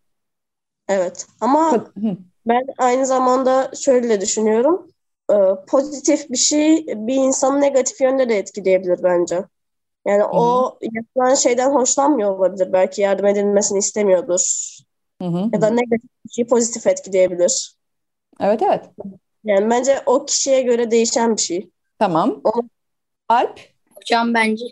Evet. 0.88 1.28
Ama 1.42 1.72
Hı. 1.74 2.18
ben 2.46 2.64
aynı 2.78 3.06
zamanda 3.06 3.72
şöyle 3.75 4.22
düşünüyorum. 4.22 4.88
E, 5.32 5.36
pozitif 5.67 6.29
bir 6.29 6.38
şey 6.38 6.86
bir 6.88 7.15
insanı 7.15 7.62
negatif 7.62 8.01
yönde 8.01 8.29
de 8.29 8.38
etkileyebilir 8.38 9.03
bence. 9.03 9.44
Yani 10.08 10.24
o 10.24 10.77
yapılan 10.82 11.36
şeyden 11.36 11.72
hoşlanmıyor 11.72 12.39
olabilir. 12.39 12.74
Belki 12.74 13.01
yardım 13.01 13.25
edilmesini 13.25 13.79
istemiyordur. 13.79 14.75
Hı 15.22 15.27
hı. 15.27 15.50
Ya 15.53 15.62
da 15.62 15.70
negatif 15.70 16.10
bir 16.25 16.29
şeyi 16.29 16.48
pozitif 16.48 16.88
etkileyebilir. 16.88 17.75
Evet 18.39 18.62
evet. 18.62 18.86
Yani 19.44 19.70
bence 19.70 20.01
o 20.05 20.25
kişiye 20.25 20.62
göre 20.62 20.91
değişen 20.91 21.38
bir 21.38 21.41
şey. 21.41 21.70
Tamam. 22.00 22.41
Alp? 23.29 23.60
Hocam 23.96 24.34
bence 24.34 24.65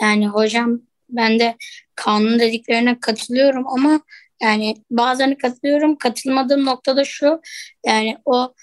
yani 0.00 0.28
hocam 0.28 0.80
ben 1.08 1.38
de 1.38 1.56
kanun 1.94 2.38
dediklerine 2.38 3.00
katılıyorum 3.00 3.66
ama 3.66 4.00
yani 4.42 4.76
bazen 4.90 5.34
katılıyorum. 5.34 5.96
Katılmadığım 5.96 6.64
noktada 6.64 7.04
şu 7.04 7.40
yani 7.86 8.18
o 8.24 8.54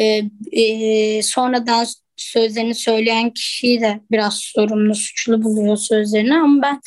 e, 0.00 0.22
e, 0.52 1.22
sonradan 1.22 1.86
sözlerini 2.16 2.74
söyleyen 2.74 3.30
kişiyi 3.30 3.80
de 3.80 4.00
biraz 4.10 4.34
sorumlu, 4.34 4.94
suçlu 4.94 5.42
buluyor 5.42 5.76
sözlerini 5.76 6.34
ama 6.34 6.62
ben 6.62 6.80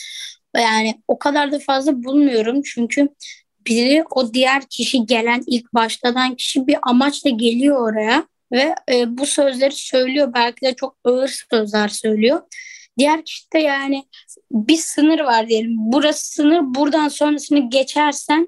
yani 0.62 1.02
o 1.08 1.20
kadar 1.20 1.52
da 1.52 1.60
fazla 1.60 2.04
bulmuyorum 2.04 2.62
çünkü 2.66 3.10
biri 3.68 4.04
o 4.12 4.34
diğer 4.34 4.64
kişi 4.70 5.06
gelen 5.06 5.44
ilk 5.48 5.74
başladan 5.74 6.36
kişi 6.36 6.68
bir 6.68 6.78
amaçla 6.82 7.30
geliyor 7.30 7.92
oraya 7.92 8.28
ve 8.52 8.76
e, 8.92 9.18
bu 9.18 9.26
sözleri 9.26 9.76
söylüyor. 9.76 10.32
Belki 10.34 10.62
de 10.62 10.74
çok 10.76 10.98
ağır 11.04 11.46
sözler 11.52 11.88
söylüyor. 11.88 12.42
Diğer 12.98 13.26
kişi 13.26 13.52
de 13.54 13.60
yani 13.60 14.04
bir 14.52 14.78
sınır 14.78 15.20
var 15.20 15.48
diyelim. 15.48 15.74
Burası 15.78 16.32
sınır. 16.32 16.62
Buradan 16.62 17.08
sonrasını 17.08 17.70
geçersen 17.70 18.48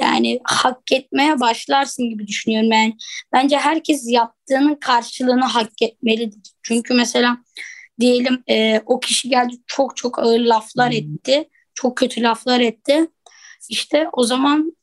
yani 0.00 0.40
hak 0.44 0.92
etmeye 0.92 1.40
başlarsın 1.40 2.10
gibi 2.10 2.26
düşünüyorum. 2.26 2.72
Yani 2.72 2.96
bence 3.32 3.58
herkes 3.58 4.04
yaptığının 4.06 4.74
karşılığını 4.74 5.44
hak 5.44 5.82
etmelidir. 5.82 6.52
Çünkü 6.62 6.94
mesela 6.94 7.38
diyelim 8.00 8.42
e, 8.48 8.80
o 8.86 9.00
kişi 9.00 9.28
geldi 9.28 9.56
çok 9.66 9.96
çok 9.96 10.18
ağır 10.18 10.40
laflar 10.40 10.92
etti. 10.92 11.48
Çok 11.74 11.96
kötü 11.96 12.22
laflar 12.22 12.60
etti. 12.60 13.08
İşte 13.68 14.08
o 14.12 14.24
zaman 14.24 14.76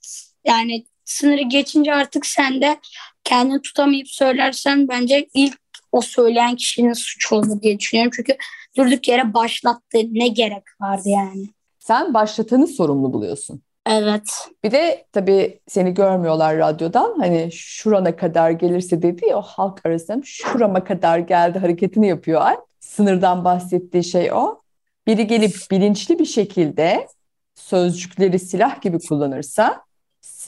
yani 0.46 0.86
sınırı 1.06 1.42
geçince 1.42 1.94
artık 1.94 2.26
sen 2.26 2.62
de 2.62 2.80
kendini 3.24 3.62
tutamayıp 3.62 4.08
söylersen 4.08 4.88
bence 4.88 5.30
ilk 5.34 5.62
o 5.92 6.02
söyleyen 6.02 6.56
kişinin 6.56 6.94
suçu 6.94 7.36
olur 7.36 7.62
diye 7.62 7.80
düşünüyorum. 7.80 8.12
Çünkü 8.16 8.38
durduk 8.78 9.08
yere 9.08 9.34
başlattı. 9.34 9.98
Ne 10.12 10.28
gerek 10.28 10.64
vardı 10.82 11.10
yani? 11.10 11.50
Sen 11.80 12.14
başlatanı 12.14 12.68
sorumlu 12.68 13.14
buluyorsun. 13.14 13.62
Evet. 13.86 14.50
Bir 14.64 14.72
de 14.72 15.06
tabii 15.12 15.60
seni 15.68 15.94
görmüyorlar 15.94 16.58
radyodan. 16.58 17.20
Hani 17.20 17.50
şurana 17.52 18.16
kadar 18.16 18.52
gelirse 18.52 19.02
dedi 19.02 19.26
ya 19.26 19.38
o 19.38 19.42
halk 19.42 19.86
arasında 19.86 20.22
şurama 20.26 20.84
kadar 20.84 21.20
geldi 21.20 21.60
hareketini 21.60 22.08
yapıyor 22.08 22.42
Alp. 22.42 22.66
Sınırdan 22.80 23.46
bahsettiği 23.46 24.04
şey 24.04 24.32
o. 24.34 24.62
Biri 25.08 25.28
gelip 25.28 25.56
bilinçli 25.72 26.20
bir 26.20 26.26
şekilde 26.26 27.08
sözcükleri 27.56 28.40
silah 28.40 28.82
gibi 28.82 29.00
kullanırsa 29.00 29.82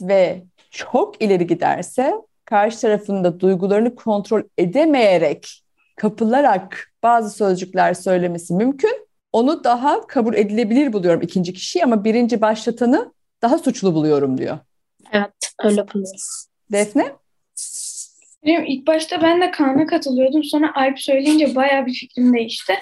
ve 0.00 0.42
çok 0.70 1.22
ileri 1.22 1.46
giderse 1.46 2.14
karşı 2.44 2.80
tarafında 2.80 3.40
duygularını 3.40 3.94
kontrol 3.94 4.42
edemeyerek, 4.58 5.62
kapılarak 5.96 6.92
bazı 7.02 7.30
sözcükler 7.30 7.94
söylemesi 7.94 8.54
mümkün. 8.54 9.08
Onu 9.32 9.64
daha 9.64 10.06
kabul 10.06 10.34
edilebilir 10.34 10.92
buluyorum 10.92 11.22
ikinci 11.22 11.52
kişiyi 11.52 11.84
ama 11.84 12.04
birinci 12.04 12.40
başlatanı 12.40 13.14
daha 13.42 13.58
suçlu 13.58 13.94
buluyorum 13.94 14.38
diyor. 14.38 14.58
Evet 15.12 15.52
öyle 15.58 15.88
buluyorum. 15.88 16.20
Defne? 16.72 17.12
Benim 18.46 18.64
ilk 18.64 18.86
başta 18.86 19.22
ben 19.22 19.40
de 19.40 19.50
Kaan'a 19.50 19.86
katılıyordum. 19.86 20.44
Sonra 20.44 20.72
Alp 20.74 21.00
söyleyince 21.00 21.54
bayağı 21.54 21.86
bir 21.86 21.92
fikrim 21.92 22.34
değişti. 22.34 22.74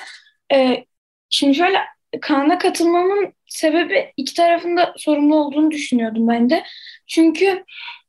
Ee, 0.55 0.85
şimdi 1.31 1.55
şöyle 1.55 1.79
Kaan'a 2.21 2.59
katılmamın 2.59 3.33
sebebi 3.47 4.13
iki 4.17 4.35
tarafında 4.35 4.95
sorumlu 4.97 5.37
olduğunu 5.37 5.71
düşünüyordum 5.71 6.29
ben 6.29 6.51
de. 6.51 6.65
Çünkü 7.07 7.65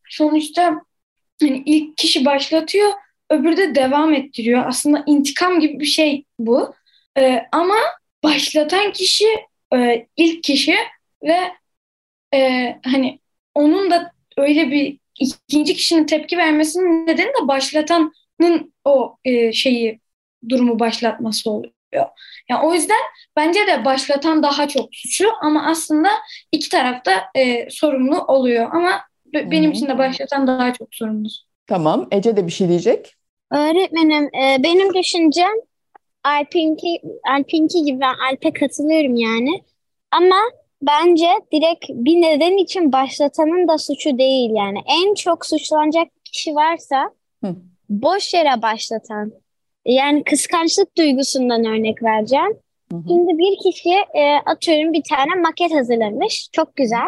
sonuçta 0.10 0.82
hani 1.42 1.64
ilk 1.66 1.98
kişi 1.98 2.26
başlatıyor, 2.26 2.92
öbürü 3.30 3.58
de 3.58 3.76
devam 3.76 4.14
ettiriyor. 4.14 4.64
Aslında 4.68 5.04
intikam 5.06 5.60
gibi 5.60 5.80
bir 5.80 5.86
şey 5.86 6.26
bu. 6.40 6.76
Ee, 7.18 7.46
ama 7.52 7.76
başlatan 8.24 8.92
kişi 8.92 9.26
e, 9.76 10.08
ilk 10.18 10.44
kişi 10.44 10.76
ve 11.24 11.38
e, 12.34 12.80
hani 12.86 13.20
onun 13.56 13.92
da 13.92 14.12
öyle 14.38 14.72
bir 14.72 14.98
ikinci 15.20 15.74
kişinin 15.74 16.06
tepki 16.06 16.38
vermesinin 16.38 17.08
nedeni 17.08 17.28
de 17.28 17.48
başlatanın 17.48 18.74
o 18.86 19.18
e, 19.26 19.54
şeyi 19.54 20.00
durumu 20.50 20.80
başlatması 20.80 21.52
oluyor. 21.52 21.74
Yani 22.50 22.68
o 22.68 22.74
yüzden 22.74 23.02
bence 23.36 23.60
de 23.68 23.86
başlatan 23.86 24.44
daha 24.44 24.68
çok 24.68 24.90
suçlu 24.92 25.28
ama 25.42 25.66
aslında 25.66 26.10
iki 26.52 26.70
tarafta 26.70 27.12
e, 27.36 27.70
sorumlu 27.70 28.22
oluyor 28.26 28.70
ama 28.72 29.02
benim 29.34 29.72
için 29.72 29.88
de 29.88 29.98
başlatan 29.98 30.48
daha 30.48 30.74
çok 30.74 30.88
sorumlu. 30.92 31.28
Tamam. 31.68 32.08
Ece 32.12 32.38
de 32.38 32.48
bir 32.48 32.52
şey 32.52 32.68
diyecek. 32.70 33.16
Öğretmenim, 33.52 34.24
e, 34.24 34.64
benim 34.64 34.94
düşüncem 34.94 35.52
Alpinki, 36.24 37.02
Alpinki 37.30 37.84
gibi 37.84 38.00
ben 38.00 38.14
Alp'e 38.32 38.54
katılıyorum 38.54 39.16
yani. 39.16 39.64
Ama 40.12 40.36
bence 40.88 41.28
direkt 41.52 41.86
bir 41.90 42.22
neden 42.22 42.58
için 42.58 42.92
başlatanın 42.92 43.68
da 43.68 43.78
suçu 43.78 44.18
değil 44.18 44.52
yani. 44.54 44.80
En 44.86 45.14
çok 45.14 45.46
suçlanacak 45.46 46.08
kişi 46.26 46.56
varsa 46.56 47.10
Hı. 47.44 47.56
boş 47.90 48.34
yere 48.34 48.62
başlatan. 48.62 49.32
Yani 49.86 50.24
kıskançlık 50.24 50.98
duygusundan 50.98 51.66
örnek 51.66 52.04
vereceğim. 52.04 52.60
Hı 52.92 52.98
hı. 52.98 53.04
Şimdi 53.08 53.38
bir 53.38 53.58
kişi 53.64 53.94
e, 54.14 54.36
atıyorum 54.46 54.94
bir 54.94 55.04
tane 55.10 55.42
maket 55.42 55.74
hazırlamış. 55.74 56.50
Çok 56.52 56.76
güzel. 56.76 57.08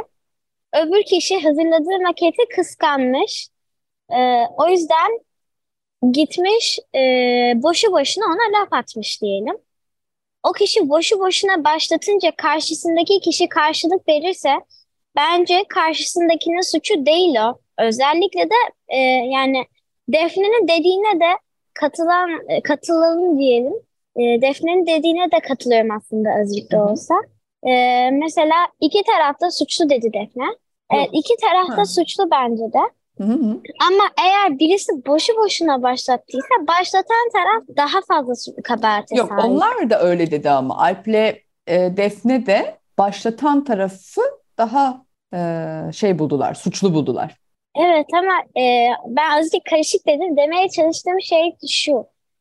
Öbür 0.74 1.04
kişi 1.04 1.40
hazırladığı 1.40 2.02
maketi 2.04 2.44
kıskanmış. 2.56 3.48
E, 4.10 4.18
o 4.58 4.70
yüzden 4.70 5.20
gitmiş 6.12 6.80
e, 6.96 7.00
boşu 7.56 7.92
boşuna 7.92 8.26
ona 8.26 8.60
laf 8.62 8.74
atmış 8.74 9.22
diyelim. 9.22 9.58
O 10.50 10.52
kişi 10.52 10.90
boşu 10.90 11.20
boşuna 11.20 11.64
başlatınca 11.64 12.32
karşısındaki 12.38 13.20
kişi 13.20 13.50
karşılık 13.50 14.08
verirse 14.08 14.50
bence 15.16 15.64
karşısındakinin 15.70 16.72
suçu 16.72 17.06
değil 17.06 17.36
o. 17.50 17.58
Özellikle 17.80 18.44
de 18.50 18.56
e, 18.88 18.98
yani 19.32 19.66
Defne'nin 20.10 20.68
dediğine 20.68 21.20
de 21.20 21.38
katılan 21.74 22.30
e, 22.50 22.62
katılalım 22.62 23.40
diyelim. 23.40 23.74
e, 24.16 24.42
Defne'nin 24.42 24.86
dediğine 24.88 25.32
de 25.32 25.40
katılıyorum 25.40 25.92
aslında 25.92 26.30
azıcık 26.42 26.72
da 26.72 26.86
olsa. 26.86 27.16
E, 27.68 27.72
mesela 28.12 28.56
iki 28.82 29.04
tarafta 29.04 29.52
suçlu 29.52 29.90
dedi 29.90 30.14
Defne. 30.14 30.46
Evet, 30.94 31.10
iki 31.12 31.34
tarafta 31.42 31.78
Ha. 31.78 31.86
suçlu 31.86 32.32
bence 32.32 32.64
de. 32.64 32.80
Hı 33.18 33.24
hı. 33.24 33.62
Ama 33.88 34.04
eğer 34.26 34.60
birisi 34.60 35.06
boşu 35.06 35.34
boşuna 35.38 35.84
başlattıysa 35.84 36.56
başlatan 36.68 37.30
taraf 37.34 37.64
daha 37.78 38.00
fazla 38.08 38.34
kabahate 38.64 39.16
Yok 39.16 39.30
sahip. 39.30 39.44
onlar 39.46 39.90
da 39.90 40.02
öyle 40.02 40.32
dedi 40.32 40.50
ama 40.50 40.78
Alp'le 40.78 41.36
e, 41.68 41.98
Defne 41.98 42.46
de 42.46 42.78
başlatan 42.98 43.64
tarafı 43.64 44.22
daha 44.58 45.06
e, 45.34 45.40
şey 45.94 46.20
buldular, 46.20 46.54
suçlu 46.54 46.94
buldular. 46.94 47.36
Evet 47.78 48.06
ama 48.14 48.62
e, 48.64 48.90
ben 49.08 49.32
azıcık 49.32 49.66
karışık 49.70 50.08
dedim. 50.08 50.38
Demeye 50.38 50.70
çalıştığım 50.70 51.22
şey 51.22 51.56
şu. 51.70 51.94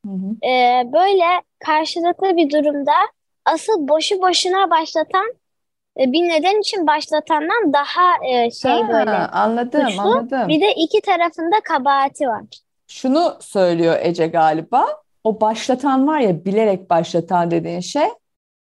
Hı 0.07 0.11
hı. 0.13 0.47
E, 0.49 0.83
böyle 0.93 1.25
karşılıklı 1.59 2.37
bir 2.37 2.51
durumda 2.51 2.93
asıl 3.45 3.89
boşu 3.89 4.21
boşuna 4.23 4.71
başlatan 4.71 5.35
bir 5.97 6.29
neden 6.29 6.61
için 6.61 6.87
başlatandan 6.87 7.73
daha 7.73 8.27
e, 8.29 8.51
şey 8.51 8.71
Ha, 8.73 8.89
böyle 8.89 9.11
anladım, 9.11 9.91
suçlu. 9.91 10.03
anladım. 10.03 10.49
Bir 10.49 10.61
de 10.61 10.75
iki 10.77 11.01
tarafında 11.01 11.57
kabahati 11.65 12.29
var. 12.29 12.43
Şunu 12.89 13.37
söylüyor 13.41 13.97
Ece 14.03 14.27
galiba. 14.27 14.87
O 15.25 15.41
başlatan 15.41 16.07
var 16.07 16.21
ya 16.21 16.45
bilerek 16.45 16.91
başlatan 16.91 17.51
dediğin 17.51 17.81
şey. 17.81 18.07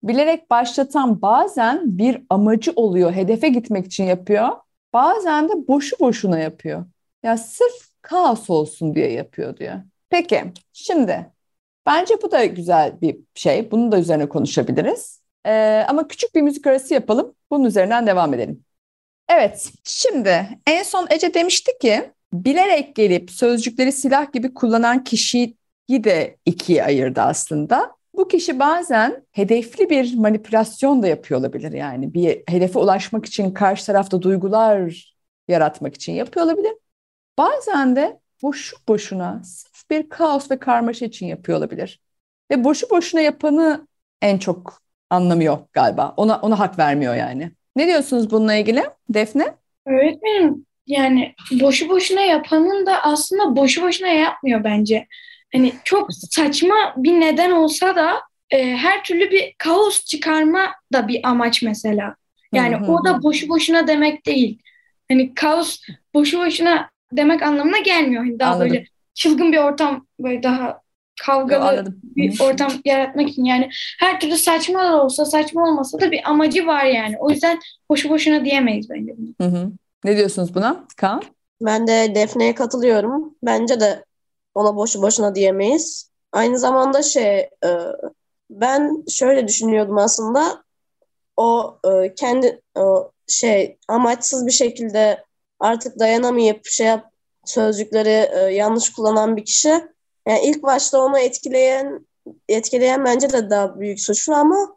Bilerek 0.03 0.49
başlatan 0.49 1.21
bazen 1.21 1.97
bir 1.97 2.21
amacı 2.29 2.71
oluyor, 2.75 3.11
hedefe 3.13 3.49
gitmek 3.49 3.85
için 3.85 4.03
yapıyor. 4.03 4.49
Bazen 4.93 5.49
de 5.49 5.67
boşu 5.67 5.95
boşuna 5.99 6.39
yapıyor. 6.39 6.85
Ya 7.23 7.37
sırf 7.37 7.89
kaos 8.01 8.49
olsun 8.49 8.95
diye 8.95 9.11
yapıyor 9.11 9.57
diyor. 9.57 9.75
Peki, 10.09 10.43
şimdi 10.73 11.31
bence 11.85 12.15
bu 12.23 12.31
da 12.31 12.45
güzel 12.45 13.01
bir 13.01 13.17
şey. 13.35 13.71
Bunun 13.71 13.91
da 13.91 13.99
üzerine 13.99 14.29
konuşabiliriz. 14.29 15.18
Ee, 15.45 15.85
ama 15.87 16.07
küçük 16.07 16.35
bir 16.35 16.41
müzik 16.41 16.67
arası 16.67 16.93
yapalım. 16.93 17.35
Bunun 17.51 17.63
üzerinden 17.63 18.07
devam 18.07 18.33
edelim. 18.33 18.63
Evet, 19.29 19.71
şimdi 19.83 20.49
en 20.67 20.83
son 20.83 21.07
Ece 21.09 21.33
demişti 21.33 21.71
ki 21.81 22.11
bilerek 22.33 22.95
gelip 22.95 23.31
sözcükleri 23.31 23.91
silah 23.91 24.33
gibi 24.33 24.53
kullanan 24.53 25.03
kişiyi 25.03 25.57
de 25.89 26.37
ikiye 26.45 26.83
ayırdı 26.83 27.21
aslında. 27.21 27.95
Bu 28.13 28.27
kişi 28.27 28.59
bazen 28.59 29.25
hedefli 29.31 29.89
bir 29.89 30.15
manipülasyon 30.15 31.03
da 31.03 31.07
yapıyor 31.07 31.39
olabilir 31.39 31.71
yani. 31.71 32.13
Bir 32.13 32.43
hedefe 32.47 32.79
ulaşmak 32.79 33.25
için 33.25 33.53
karşı 33.53 33.85
tarafta 33.85 34.21
duygular 34.21 35.13
yaratmak 35.47 35.95
için 35.95 36.13
yapıyor 36.13 36.45
olabilir. 36.45 36.73
Bazen 37.37 37.95
de 37.95 38.19
boşu 38.41 38.77
boşuna 38.87 39.41
sırf 39.43 39.89
bir 39.89 40.09
kaos 40.09 40.51
ve 40.51 40.59
karmaşa 40.59 41.05
için 41.05 41.25
yapıyor 41.25 41.57
olabilir. 41.57 42.01
Ve 42.51 42.63
boşu 42.63 42.89
boşuna 42.89 43.21
yapanı 43.21 43.87
en 44.21 44.37
çok 44.37 44.81
anlamıyor 45.09 45.57
galiba. 45.73 46.13
Ona 46.17 46.39
ona 46.39 46.59
hak 46.59 46.79
vermiyor 46.79 47.15
yani. 47.15 47.51
Ne 47.75 47.87
diyorsunuz 47.87 48.31
bununla 48.31 48.55
ilgili 48.55 48.83
Defne? 49.09 49.53
Öğretmenim 49.85 50.65
yani 50.87 51.33
boşu 51.51 51.89
boşuna 51.89 52.21
yapanın 52.21 52.85
da 52.85 53.03
aslında 53.03 53.55
boşu 53.55 53.81
boşuna 53.81 54.07
yapmıyor 54.07 54.63
bence. 54.63 55.07
Hani 55.53 55.73
çok 55.83 56.13
saçma 56.13 56.93
bir 56.97 57.19
neden 57.19 57.51
olsa 57.51 57.95
da 57.95 58.21
e, 58.49 58.75
her 58.75 59.03
türlü 59.03 59.31
bir 59.31 59.53
kaos 59.57 60.05
çıkarma 60.05 60.67
da 60.93 61.07
bir 61.07 61.19
amaç 61.23 61.61
mesela. 61.61 62.15
Yani 62.53 62.75
Hı 62.75 62.79
hı 62.79 62.91
o 62.91 63.05
da 63.05 63.23
boşu 63.23 63.49
boşuna 63.49 63.87
demek 63.87 64.25
değil. 64.25 64.59
Hani 65.11 65.33
kaos 65.33 65.79
boşu 66.13 66.39
boşuna 66.39 66.89
demek 67.11 67.41
anlamına 67.41 67.77
gelmiyor. 67.77 68.23
Hani 68.23 68.39
daha 68.39 68.53
Anladım. 68.53 68.69
böyle 68.69 68.85
çılgın 69.13 69.51
bir 69.51 69.57
ortam 69.57 70.07
böyle 70.19 70.43
daha 70.43 70.81
kavgalı 71.25 71.69
Anladım. 71.69 71.99
bir 72.03 72.39
ortam 72.39 72.71
yaratmak 72.85 73.29
için 73.29 73.45
yani 73.45 73.69
her 73.99 74.19
türlü 74.19 74.37
saçma 74.37 74.83
da 74.83 75.03
olsa 75.03 75.25
saçma 75.25 75.69
olmasa 75.69 75.99
da 75.99 76.11
bir 76.11 76.29
amacı 76.29 76.67
var 76.67 76.85
yani. 76.85 77.15
O 77.19 77.29
yüzden 77.29 77.59
boşu 77.89 78.09
boşuna 78.09 78.45
diyemeyiz 78.45 78.89
bence 78.89 79.15
bunu. 79.17 79.49
Hı 79.49 79.57
hı. 79.57 79.71
Ne 80.03 80.17
diyorsunuz 80.17 80.55
buna 80.55 80.85
Kaan? 80.97 81.21
Ben 81.61 81.87
de 81.87 82.15
Defne'ye 82.15 82.55
katılıyorum. 82.55 83.35
Bence 83.43 83.79
de 83.79 84.05
ona 84.55 84.75
boşu 84.75 85.01
boşuna 85.01 85.35
diyemeyiz. 85.35 86.09
Aynı 86.31 86.59
zamanda 86.59 87.03
şey 87.03 87.39
e, 87.39 87.69
ben 88.49 89.03
şöyle 89.09 89.47
düşünüyordum 89.47 89.97
aslında 89.97 90.63
o 91.37 91.77
e, 91.85 92.13
kendi 92.15 92.61
o 92.75 93.11
şey 93.27 93.77
amaçsız 93.87 94.47
bir 94.47 94.51
şekilde 94.51 95.23
artık 95.59 95.99
dayanamayıp 95.99 96.65
şey 96.65 96.87
yap 96.87 97.11
sözcükleri 97.45 98.29
e, 98.35 98.39
yanlış 98.39 98.93
kullanan 98.93 99.37
bir 99.37 99.45
kişi 99.45 99.81
yani 100.29 100.39
ilk 100.43 100.63
başta 100.63 101.01
onu 101.01 101.19
etkileyen 101.19 102.07
etkileyen 102.49 103.05
bence 103.05 103.29
de 103.29 103.49
daha 103.49 103.79
büyük 103.79 103.99
suçlu 103.99 104.33
ama 104.35 104.75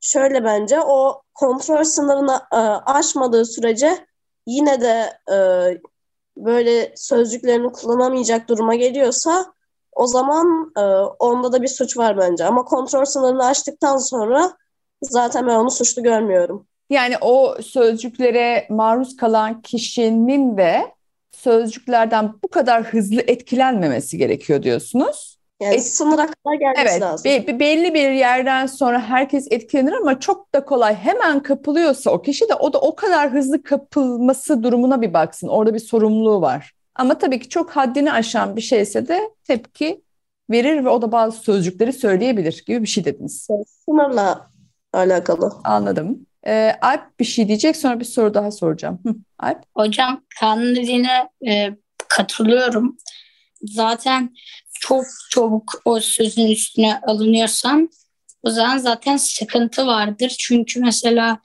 şöyle 0.00 0.44
bence 0.44 0.80
o 0.80 1.22
kontrol 1.34 1.84
sınırını 1.84 2.40
e, 2.52 2.56
aşmadığı 2.86 3.44
sürece 3.44 4.06
yine 4.46 4.80
de 4.80 5.18
e, 5.32 5.36
böyle 6.36 6.92
sözcüklerini 6.96 7.72
kullanamayacak 7.72 8.48
duruma 8.48 8.74
geliyorsa 8.74 9.46
o 9.92 10.06
zaman 10.06 10.72
e, 10.76 10.80
onda 11.18 11.52
da 11.52 11.62
bir 11.62 11.68
suç 11.68 11.96
var 11.96 12.18
bence. 12.18 12.44
Ama 12.44 12.64
kontrol 12.64 13.04
sınırını 13.04 13.46
aştıktan 13.46 13.96
sonra 13.96 14.56
zaten 15.02 15.46
ben 15.46 15.54
onu 15.54 15.70
suçlu 15.70 16.02
görmüyorum. 16.02 16.66
Yani 16.90 17.14
o 17.20 17.56
sözcüklere 17.62 18.66
maruz 18.70 19.16
kalan 19.16 19.62
kişinin 19.62 20.56
de 20.56 20.95
sözcüklerden 21.36 22.32
bu 22.44 22.48
kadar 22.48 22.82
hızlı 22.84 23.20
etkilenmemesi 23.26 24.18
gerekiyor 24.18 24.62
diyorsunuz. 24.62 25.36
Yani 25.60 25.74
Et- 25.74 25.86
sınıra 25.86 26.26
kadar 26.26 26.54
gelmesi 26.60 26.82
Evet, 26.82 27.00
lazım. 27.02 27.24
be- 27.30 27.46
be- 27.46 27.60
belli 27.60 27.94
bir 27.94 28.10
yerden 28.10 28.66
sonra 28.66 29.00
herkes 29.00 29.46
etkilenir 29.50 29.92
ama 29.92 30.20
çok 30.20 30.54
da 30.54 30.64
kolay 30.64 30.94
hemen 30.94 31.42
kapılıyorsa 31.42 32.10
o 32.10 32.22
kişi 32.22 32.48
de 32.48 32.54
o 32.54 32.72
da 32.72 32.80
o 32.80 32.96
kadar 32.96 33.32
hızlı 33.32 33.62
kapılması 33.62 34.62
durumuna 34.62 35.02
bir 35.02 35.14
baksın. 35.14 35.48
Orada 35.48 35.74
bir 35.74 35.78
sorumluluğu 35.78 36.40
var. 36.40 36.72
Ama 36.94 37.18
tabii 37.18 37.40
ki 37.40 37.48
çok 37.48 37.70
haddini 37.70 38.12
aşan 38.12 38.56
bir 38.56 38.60
şeyse 38.60 39.08
de 39.08 39.20
tepki 39.44 40.02
verir 40.50 40.84
ve 40.84 40.88
o 40.88 41.02
da 41.02 41.12
bazı 41.12 41.38
sözcükleri 41.38 41.92
söyleyebilir 41.92 42.64
gibi 42.66 42.82
bir 42.82 42.86
şey 42.88 43.04
dediniz. 43.04 43.48
Sınırla 43.84 44.50
alakalı. 44.92 45.52
Anladım. 45.64 46.26
Ee, 46.46 46.72
Alp 46.82 47.20
bir 47.20 47.24
şey 47.24 47.48
diyecek 47.48 47.76
sonra 47.76 48.00
bir 48.00 48.04
soru 48.04 48.34
daha 48.34 48.50
soracağım. 48.50 49.00
Hı, 49.06 49.14
Alp? 49.38 49.58
Hocam 49.74 50.24
Kaan'ın 50.40 50.76
dediğine 50.76 51.28
e, 51.48 51.70
katılıyorum. 52.08 52.96
Zaten 53.62 54.34
çok 54.80 55.04
çabuk 55.30 55.82
o 55.84 56.00
sözün 56.00 56.48
üstüne 56.48 57.00
alınıyorsan 57.00 57.90
o 58.42 58.50
zaman 58.50 58.78
zaten 58.78 59.16
sıkıntı 59.16 59.86
vardır. 59.86 60.34
Çünkü 60.38 60.80
mesela 60.80 61.40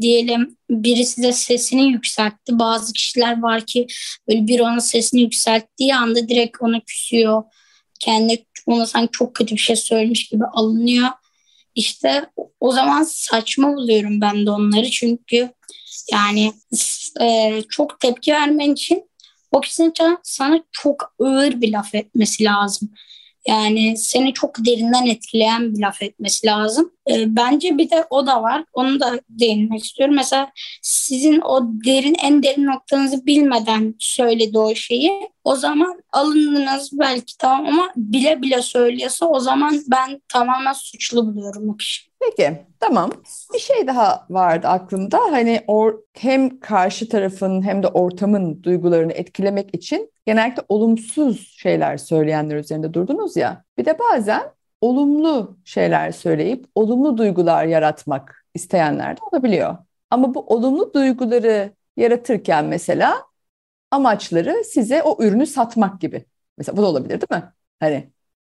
diyelim 0.00 0.56
birisi 0.70 1.22
de 1.22 1.32
sesini 1.32 1.92
yükseltti. 1.92 2.58
Bazı 2.58 2.92
kişiler 2.92 3.42
var 3.42 3.66
ki 3.66 3.86
böyle 4.28 4.46
bir 4.46 4.60
onun 4.60 4.78
sesini 4.78 5.20
yükselttiği 5.20 5.94
anda 5.94 6.28
direkt 6.28 6.56
ona 6.60 6.80
küsüyor. 6.80 7.42
Kendi 8.00 8.46
ona 8.66 8.86
sanki 8.86 9.10
çok 9.12 9.34
kötü 9.34 9.54
bir 9.54 9.60
şey 9.60 9.76
söylemiş 9.76 10.28
gibi 10.28 10.44
alınıyor. 10.44 11.08
İşte 11.80 12.30
o 12.60 12.72
zaman 12.72 13.02
saçma 13.02 13.76
buluyorum 13.76 14.20
ben 14.20 14.46
de 14.46 14.50
onları. 14.50 14.90
Çünkü 14.90 15.50
yani 16.12 16.52
e, 17.20 17.62
çok 17.70 18.00
tepki 18.00 18.32
vermen 18.32 18.72
için 18.72 19.10
o 19.52 19.60
kişinin 19.60 19.92
sana- 20.22 20.64
çok 20.72 21.14
ağır 21.20 21.60
bir 21.60 21.72
laf 21.72 21.94
etmesi 21.94 22.44
lazım. 22.44 22.90
Yani 23.46 23.96
seni 23.96 24.32
çok 24.32 24.58
derinden 24.58 25.06
etkileyen 25.06 25.74
bir 25.74 25.80
laf 25.80 26.02
etmesi 26.02 26.46
lazım. 26.46 26.92
E, 27.10 27.36
bence 27.36 27.78
bir 27.78 27.90
de 27.90 28.06
o 28.10 28.26
da 28.26 28.42
var. 28.42 28.64
Onu 28.72 29.00
da 29.00 29.20
değinmek 29.28 29.84
istiyorum. 29.84 30.14
Mesela 30.14 30.52
sizin 30.82 31.40
o 31.40 31.60
derin 31.84 32.16
en 32.22 32.42
derin 32.42 32.66
noktanızı 32.66 33.26
bilmeden 33.26 33.94
söyledi 33.98 34.58
o 34.58 34.74
şeyi. 34.74 35.12
O 35.44 35.56
zaman 35.56 36.02
alındınız 36.12 36.90
belki 36.92 37.38
tamam 37.38 37.66
ama 37.66 37.92
bile 37.96 38.42
bile 38.42 38.62
söylüyorsa 38.62 39.26
o 39.26 39.40
zaman 39.40 39.80
ben 39.90 40.22
tamamen 40.28 40.72
suçlu 40.72 41.26
buluyorum 41.26 41.68
o 41.68 41.76
kişiyi. 41.76 42.09
Peki, 42.20 42.66
tamam. 42.80 43.10
Bir 43.54 43.58
şey 43.58 43.86
daha 43.86 44.26
vardı 44.30 44.68
aklımda. 44.68 45.18
Hani 45.18 45.64
or 45.66 45.94
hem 46.12 46.60
karşı 46.60 47.08
tarafın 47.08 47.62
hem 47.62 47.82
de 47.82 47.86
ortamın 47.88 48.62
duygularını 48.62 49.12
etkilemek 49.12 49.74
için 49.74 50.12
genellikle 50.26 50.62
olumsuz 50.68 51.48
şeyler 51.58 51.96
söyleyenler 51.96 52.56
üzerinde 52.56 52.94
durdunuz 52.94 53.36
ya. 53.36 53.64
Bir 53.78 53.84
de 53.84 53.98
bazen 53.98 54.42
olumlu 54.80 55.56
şeyler 55.64 56.12
söyleyip 56.12 56.66
olumlu 56.74 57.18
duygular 57.18 57.64
yaratmak 57.64 58.44
isteyenler 58.54 59.16
de 59.16 59.20
olabiliyor. 59.32 59.76
Ama 60.10 60.34
bu 60.34 60.40
olumlu 60.40 60.94
duyguları 60.94 61.72
yaratırken 61.96 62.64
mesela 62.64 63.22
amaçları 63.90 64.64
size 64.64 65.02
o 65.02 65.24
ürünü 65.24 65.46
satmak 65.46 66.00
gibi. 66.00 66.24
Mesela 66.58 66.76
bu 66.76 66.82
da 66.82 66.86
olabilir 66.86 67.10
değil 67.22 67.42
mi? 67.42 67.52
Hani 67.80 68.10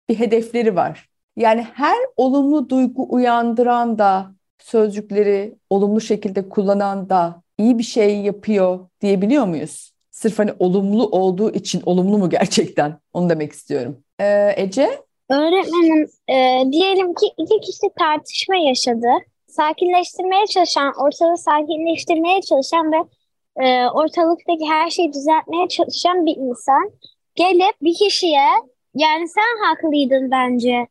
bir 0.09 0.19
hedefleri 0.19 0.77
var. 0.77 1.09
Yani 1.37 1.66
her 1.75 1.96
olumlu 2.16 2.68
duygu 2.68 3.07
uyandıran 3.11 3.99
da 3.99 4.27
sözcükleri 4.59 5.55
olumlu 5.70 6.01
şekilde 6.01 6.49
kullanan 6.49 7.09
da 7.09 7.42
iyi 7.59 7.79
bir 7.79 7.83
şey 7.83 8.20
yapıyor 8.20 8.88
diyebiliyor 9.01 9.46
muyuz? 9.46 9.92
Sırf 10.11 10.38
hani 10.38 10.53
olumlu 10.59 11.07
olduğu 11.07 11.53
için 11.53 11.83
olumlu 11.87 12.18
mu 12.18 12.31
gerçekten? 12.31 12.99
Onu 13.12 13.31
demek 13.31 13.53
istiyorum. 13.53 14.05
Ee, 14.20 14.53
Ece? 14.57 14.90
Öğretmenim, 15.31 16.09
e, 16.29 16.72
diyelim 16.72 17.14
ki 17.14 17.27
iki 17.38 17.61
kişi 17.61 17.94
tartışma 17.99 18.57
yaşadı. 18.57 19.09
Sakinleştirmeye 19.46 20.46
çalışan, 20.46 20.92
ortalığı 21.05 21.37
sakinleştirmeye 21.37 22.40
çalışan 22.40 22.92
ve 22.92 22.96
e, 23.64 23.87
ortalıktaki 23.88 24.64
her 24.68 24.90
şeyi 24.90 25.12
düzeltmeye 25.12 25.68
çalışan 25.68 26.27
bir 26.27 26.37
insan 26.37 26.90
gelip 27.35 27.83
bir 27.83 27.94
kişiye 27.94 28.49
yani 28.94 29.29
sen 29.29 29.66
haklıydın 29.66 30.31
bence. 30.31 30.87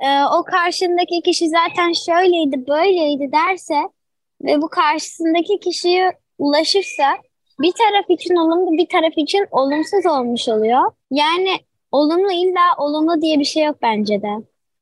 E, 0.00 0.24
o 0.38 0.44
karşındaki 0.44 1.22
kişi 1.22 1.48
zaten 1.48 1.92
şöyleydi, 1.92 2.66
böyleydi 2.68 3.30
derse 3.32 3.74
ve 4.42 4.62
bu 4.62 4.68
karşısındaki 4.68 5.60
kişiye 5.60 6.12
ulaşırsa 6.38 7.04
bir 7.60 7.72
taraf 7.72 8.10
için 8.10 8.34
olumlu, 8.34 8.72
bir 8.78 8.88
taraf 8.88 9.12
için 9.16 9.46
olumsuz 9.50 10.06
olmuş 10.06 10.48
oluyor. 10.48 10.92
Yani 11.10 11.50
olumlu 11.92 12.32
illa 12.32 12.60
olumlu 12.78 13.22
diye 13.22 13.38
bir 13.38 13.44
şey 13.44 13.64
yok 13.64 13.76
bence 13.82 14.22
de. 14.22 14.28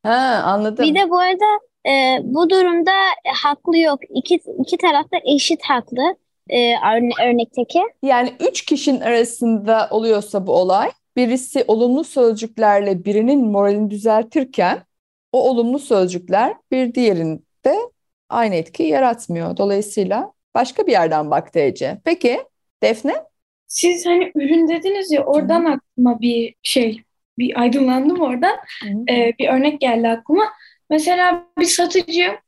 Ha, 0.02 0.42
anladım. 0.44 0.85
Bir 0.85 0.94
de 0.94 1.11
bu 1.11 1.18
arada 1.18 1.44
e, 1.88 2.18
bu 2.22 2.50
durumda 2.50 2.92
haklı 3.42 3.79
yok. 3.79 4.00
İki, 4.14 4.40
iki 4.59 4.76
taraf 4.76 5.12
da 5.12 5.16
eşit 5.24 5.62
haklı 5.64 6.16
e, 6.50 6.59
örne- 6.74 7.29
örnekteki. 7.29 7.83
Yani 8.02 8.33
üç 8.40 8.64
kişinin 8.64 9.00
arasında 9.00 9.88
oluyorsa 9.90 10.46
bu 10.46 10.52
olay, 10.52 10.90
birisi 11.16 11.64
olumlu 11.68 12.05
sözcüklerle 12.05 13.05
birinin 13.05 13.46
moralini 13.46 13.90
düzeltirken 13.90 14.79
o 15.37 15.51
olumlu 15.51 15.79
sözcükler 15.79 16.55
bir 16.70 16.94
diğerinde 16.94 17.77
aynı 18.29 18.55
etki 18.55 18.83
yaratmıyor. 18.83 19.57
Dolayısıyla 19.57 20.33
başka 20.55 20.87
bir 20.87 20.92
yerden 20.92 21.31
baktı 21.31 21.59
Ece. 21.59 21.99
Peki 22.05 22.40
Defne? 22.83 23.14
Siz 23.66 24.07
hani 24.07 24.33
ürün 24.35 24.68
dediniz 24.68 25.12
ya 25.12 25.25
oradan 25.25 25.64
aklıma 25.64 26.20
bir 26.20 26.55
şey, 26.62 27.03
bir 27.38 27.61
aydınlandım 27.61 28.20
oradan. 28.20 28.57
Ee, 29.11 29.33
bir 29.38 29.49
örnek 29.49 29.81
geldi 29.81 30.09
aklıma. 30.09 30.44
Mesela 30.90 31.46
bir 31.59 31.64
satıcı 31.64 32.38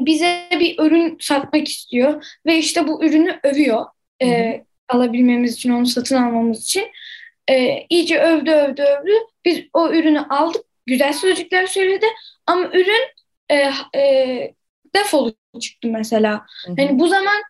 bize 0.00 0.48
bir 0.60 0.78
ürün 0.78 1.16
satmak 1.20 1.68
istiyor 1.68 2.24
ve 2.46 2.58
işte 2.58 2.88
bu 2.88 3.04
ürünü 3.04 3.40
övüyor. 3.44 3.86
Ee, 4.22 4.64
alabilmemiz 4.88 5.54
için, 5.54 5.70
onu 5.70 5.86
satın 5.86 6.16
almamız 6.16 6.62
için. 6.62 6.84
Ee, 7.50 7.86
iyice 7.88 8.18
övdü, 8.18 8.50
övdü, 8.50 8.82
övdü. 8.82 9.12
Biz 9.44 9.60
o 9.72 9.90
ürünü 9.90 10.20
aldık. 10.20 10.64
Güzel 10.86 11.12
sözcükler 11.12 11.66
söyledi 11.66 12.06
ama 12.46 12.66
ürün 12.66 13.06
e, 13.48 13.70
e, 13.98 14.54
defolu 14.94 15.34
çıktı 15.60 15.88
mesela. 15.88 16.46
Hani 16.66 16.98
bu 16.98 17.08
zaman 17.08 17.42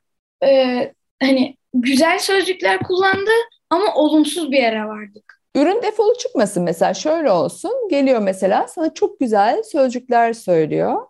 e, 0.45 0.93
hani 1.23 1.57
güzel 1.75 2.19
sözcükler 2.19 2.79
kullandı 2.83 3.31
ama 3.71 3.95
olumsuz 3.95 4.53
bir 4.53 4.59
yere 4.59 4.85
vardık. 4.85 5.41
Ürün 5.55 5.83
defolu 5.83 6.19
çıkmasın 6.19 6.63
mesela 6.63 6.95
şöyle 6.95 7.31
olsun. 7.31 7.89
Geliyor 7.91 8.21
mesela 8.21 8.69
sana 8.69 8.95
çok 8.95 9.21
güzel 9.21 9.63
sözcükler 9.63 10.33
söylüyor. 10.33 11.03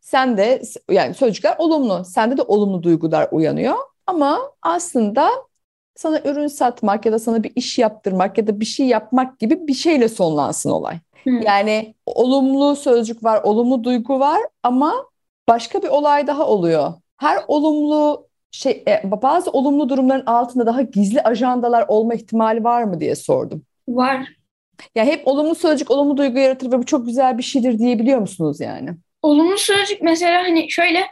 Sen 0.00 0.36
de 0.36 0.62
yani 0.90 1.14
sözcükler 1.14 1.54
olumlu. 1.58 2.04
Sende 2.04 2.36
de 2.36 2.42
olumlu 2.42 2.82
duygular 2.82 3.28
uyanıyor. 3.30 3.76
Ama 4.06 4.52
aslında 4.62 5.30
sana 5.94 6.20
ürün 6.24 6.46
satmak 6.46 7.06
ya 7.06 7.12
da 7.12 7.18
sana 7.18 7.42
bir 7.42 7.52
iş 7.56 7.78
yaptırmak 7.78 8.38
ya 8.38 8.46
da 8.46 8.60
bir 8.60 8.64
şey 8.64 8.86
yapmak 8.86 9.38
gibi 9.38 9.66
bir 9.68 9.74
şeyle 9.74 10.08
sonlansın 10.08 10.70
olay. 10.70 10.98
Hmm. 11.22 11.42
Yani 11.42 11.94
olumlu 12.06 12.76
sözcük 12.76 13.24
var, 13.24 13.40
olumlu 13.42 13.84
duygu 13.84 14.20
var 14.20 14.40
ama 14.62 14.94
başka 15.48 15.82
bir 15.82 15.88
olay 15.88 16.26
daha 16.26 16.46
oluyor. 16.46 16.92
Her 17.16 17.38
olumlu 17.48 18.26
şey 18.50 18.84
e, 18.88 19.02
bazı 19.22 19.50
olumlu 19.50 19.88
durumların 19.88 20.26
altında 20.26 20.66
daha 20.66 20.82
gizli 20.82 21.22
ajandalar 21.22 21.84
olma 21.88 22.14
ihtimali 22.14 22.64
var 22.64 22.84
mı 22.84 23.00
diye 23.00 23.14
sordum. 23.14 23.62
Var. 23.88 24.28
Ya 24.94 25.04
hep 25.04 25.28
olumlu 25.28 25.54
sözcük 25.54 25.90
olumlu 25.90 26.16
duygu 26.16 26.38
yaratır 26.38 26.72
ve 26.72 26.78
bu 26.78 26.86
çok 26.86 27.06
güzel 27.06 27.38
bir 27.38 27.42
şeydir 27.42 27.78
diyebiliyor 27.78 28.18
musunuz 28.18 28.60
yani? 28.60 28.90
Olumlu 29.22 29.58
sözcük 29.58 30.02
mesela 30.02 30.42
hani 30.42 30.70
şöyle 30.70 31.06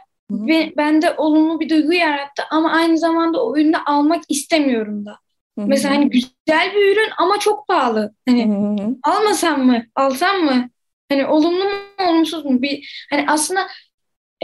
Be- 0.47 0.73
bende 0.77 1.13
olumlu 1.17 1.59
bir 1.59 1.69
duygu 1.69 1.93
yarattı 1.93 2.43
ama 2.51 2.71
aynı 2.71 2.97
zamanda 2.97 3.43
o 3.45 3.57
ürünü 3.57 3.77
almak 3.77 4.23
istemiyorum 4.29 5.05
da. 5.05 5.11
Hı 5.59 5.61
hı. 5.61 5.67
Mesela 5.67 5.95
hani 5.95 6.09
güzel 6.09 6.73
bir 6.75 6.91
ürün 6.91 7.09
ama 7.17 7.39
çok 7.39 7.67
pahalı. 7.67 8.13
Hani 8.29 8.45
Hı 8.45 8.83
hı. 8.83 8.95
almasam 9.03 9.65
mı, 9.65 9.83
alsam 9.95 10.37
mı? 10.37 10.69
Hani 11.09 11.25
olumlu 11.25 11.63
mu, 11.63 11.71
olumsuz 12.09 12.45
mu? 12.45 12.61
Bir 12.61 13.05
hani 13.09 13.25
aslında 13.27 13.67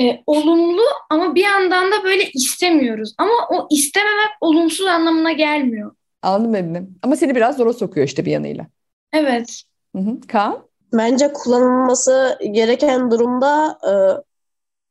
e, 0.02 0.23
olumlu 0.28 0.82
ama 1.10 1.36
bir 1.36 1.43
yandan 1.43 1.91
da 1.91 2.04
böyle 2.04 2.30
istemiyoruz. 2.32 3.13
Ama 3.17 3.32
o 3.52 3.67
istememek 3.71 4.30
olumsuz 4.41 4.86
anlamına 4.88 5.32
gelmiyor. 5.32 5.91
Anladım 6.21 6.56
Emine. 6.56 6.84
Ama 7.04 7.15
seni 7.15 7.36
biraz 7.36 7.58
zora 7.58 7.73
sokuyor 7.73 8.08
işte 8.08 8.25
bir 8.25 8.32
yanıyla. 8.32 8.67
Evet. 9.13 9.63
Hı 9.95 10.02
hı. 10.02 10.19
Kaan? 10.28 10.69
Bence 10.93 11.34
kullanılması 11.34 12.39
gereken 12.52 13.12
durumda 13.12 13.78
e, 13.84 13.91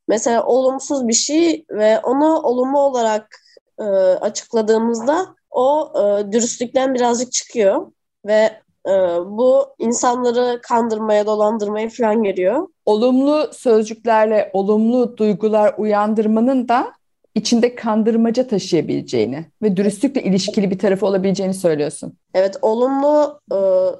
mesela 0.08 0.46
olumsuz 0.46 1.08
bir 1.08 1.12
şey 1.12 1.64
ve 1.70 2.00
onu 2.00 2.40
olumlu 2.40 2.78
olarak 2.78 3.40
e, 3.78 3.82
açıkladığımızda 4.20 5.26
o 5.50 5.92
e, 5.94 6.32
dürüstlükten 6.32 6.94
birazcık 6.94 7.32
çıkıyor 7.32 7.86
ve 8.26 8.50
e, 8.86 8.92
bu 9.26 9.66
insanları 9.78 10.60
kandırmaya, 10.62 11.26
dolandırmaya 11.26 11.88
falan 11.88 12.22
geliyor. 12.22 12.68
Olumlu 12.86 13.50
sözcüklerle 13.52 14.50
olumlu 14.52 15.16
duygular 15.16 15.74
uyandırmanın 15.78 16.68
da 16.68 16.92
içinde 17.34 17.74
kandırmaca 17.74 18.46
taşıyabileceğini 18.46 19.46
ve 19.62 19.76
dürüstlükle 19.76 20.22
ilişkili 20.22 20.70
bir 20.70 20.78
tarafı 20.78 21.06
olabileceğini 21.06 21.54
söylüyorsun. 21.54 22.12
Evet, 22.34 22.56
olumlu 22.62 23.40
e, 23.52 23.58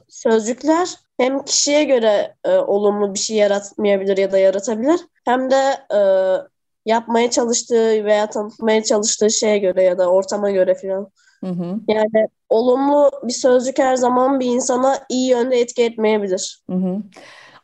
sözcükler 0.08 0.88
hem 1.16 1.44
kişiye 1.44 1.84
göre 1.84 2.34
e, 2.44 2.56
olumlu 2.56 3.14
bir 3.14 3.18
şey 3.18 3.36
yaratmayabilir 3.36 4.16
ya 4.16 4.32
da 4.32 4.38
yaratabilir 4.38 5.00
hem 5.28 5.50
de 5.50 5.62
e, 5.94 6.00
yapmaya 6.86 7.30
çalıştığı 7.30 8.04
veya 8.04 8.30
tanıtmaya 8.30 8.82
çalıştığı 8.82 9.30
şeye 9.30 9.58
göre 9.58 9.82
ya 9.82 9.98
da 9.98 10.10
ortama 10.10 10.50
göre. 10.50 10.76
Hı 11.44 11.50
hı. 11.50 11.80
Yani 11.88 12.28
olumlu 12.48 13.10
bir 13.22 13.32
sözcük 13.32 13.78
her 13.78 13.96
zaman 13.96 14.40
bir 14.40 14.46
insana 14.46 14.98
iyi 15.08 15.30
yönde 15.30 15.60
etki 15.60 15.84
etmeyebilir. 15.84 16.62
Hı 16.70 16.76
hı. 16.76 16.96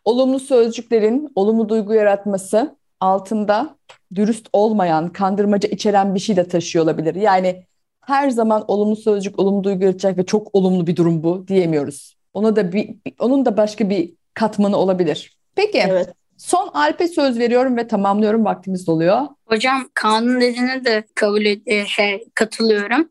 Olumlu 0.04 0.40
sözcüklerin 0.40 1.32
olumlu 1.34 1.68
duygu 1.68 1.94
yaratması 1.94 2.76
altında 3.00 3.76
dürüst 4.14 4.48
olmayan, 4.52 5.12
kandırmaca 5.12 5.68
içeren 5.68 6.14
bir 6.14 6.20
şey 6.20 6.36
de 6.36 6.48
taşıyor 6.48 6.84
olabilir. 6.84 7.14
Yani 7.14 7.64
her 8.00 8.30
zaman 8.30 8.64
olumlu 8.68 8.96
sözcük, 8.96 9.38
olumlu 9.38 9.64
duygu 9.64 9.84
yaratacak 9.84 10.18
ve 10.18 10.26
çok 10.26 10.54
olumlu 10.54 10.86
bir 10.86 10.96
durum 10.96 11.22
bu 11.22 11.48
diyemiyoruz. 11.48 12.16
Ona 12.34 12.56
da 12.56 12.72
bir- 12.72 12.96
onun 13.20 13.46
da 13.46 13.56
başka 13.56 13.90
bir 13.90 14.14
katmanı 14.34 14.76
olabilir. 14.76 15.38
Peki, 15.54 15.78
Evet. 15.88 16.14
Son 16.38 16.70
Alp'e 16.74 17.08
söz 17.08 17.38
veriyorum 17.38 17.76
ve 17.76 17.86
tamamlıyorum. 17.86 18.44
Vaktimiz 18.44 18.86
doluyor. 18.86 19.20
Hocam 19.46 19.88
kanun 19.94 20.40
dediğine 20.40 20.84
de 20.84 21.04
kabul 21.14 21.44
e, 21.66 21.86
şey 21.86 22.24
katılıyorum. 22.34 23.10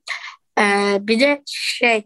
Ee, 0.59 0.97
bir 0.99 1.19
de 1.19 1.41
şey 1.45 2.03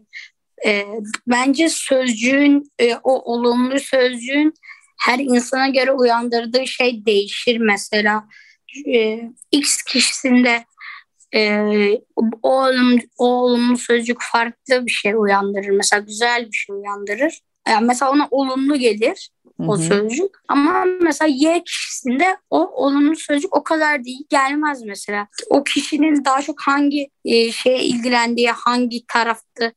e, 0.66 0.86
bence 1.26 1.68
sözcüğün 1.68 2.72
e, 2.78 2.94
o 2.94 3.32
olumlu 3.32 3.80
sözcüğün 3.80 4.54
her 5.00 5.18
insana 5.18 5.68
göre 5.68 5.92
uyandırdığı 5.92 6.66
şey 6.66 7.06
değişir 7.06 7.58
mesela. 7.58 8.24
E, 8.86 9.20
X 9.52 9.82
kişisinde 9.82 10.64
e, 11.34 11.60
o, 12.16 12.22
olum, 12.42 12.98
o 13.18 13.26
olumlu 13.26 13.76
sözcük 13.76 14.16
farklı 14.20 14.86
bir 14.86 14.90
şey 14.90 15.14
uyandırır. 15.14 15.70
Mesela 15.70 16.00
güzel 16.00 16.46
bir 16.46 16.56
şey 16.56 16.76
uyandırır. 16.76 17.40
Yani 17.68 17.86
mesela 17.86 18.10
ona 18.10 18.28
olumlu 18.30 18.76
gelir 18.76 19.30
o 19.58 19.76
hı. 19.78 19.82
sözcük. 19.82 20.30
Ama 20.48 20.84
mesela 21.00 21.28
Y 21.34 21.62
kişisinde 21.64 22.36
o 22.50 22.58
olumlu 22.84 23.16
sözcük 23.16 23.56
o 23.56 23.62
kadar 23.62 24.04
değil 24.04 24.24
gelmez 24.28 24.82
mesela. 24.82 25.28
O 25.50 25.64
kişinin 25.64 26.24
daha 26.24 26.42
çok 26.42 26.60
hangi 26.60 27.10
e, 27.24 27.52
şeye 27.52 27.82
ilgilendiği, 27.84 28.50
hangi 28.50 29.06
tarafta 29.06 29.72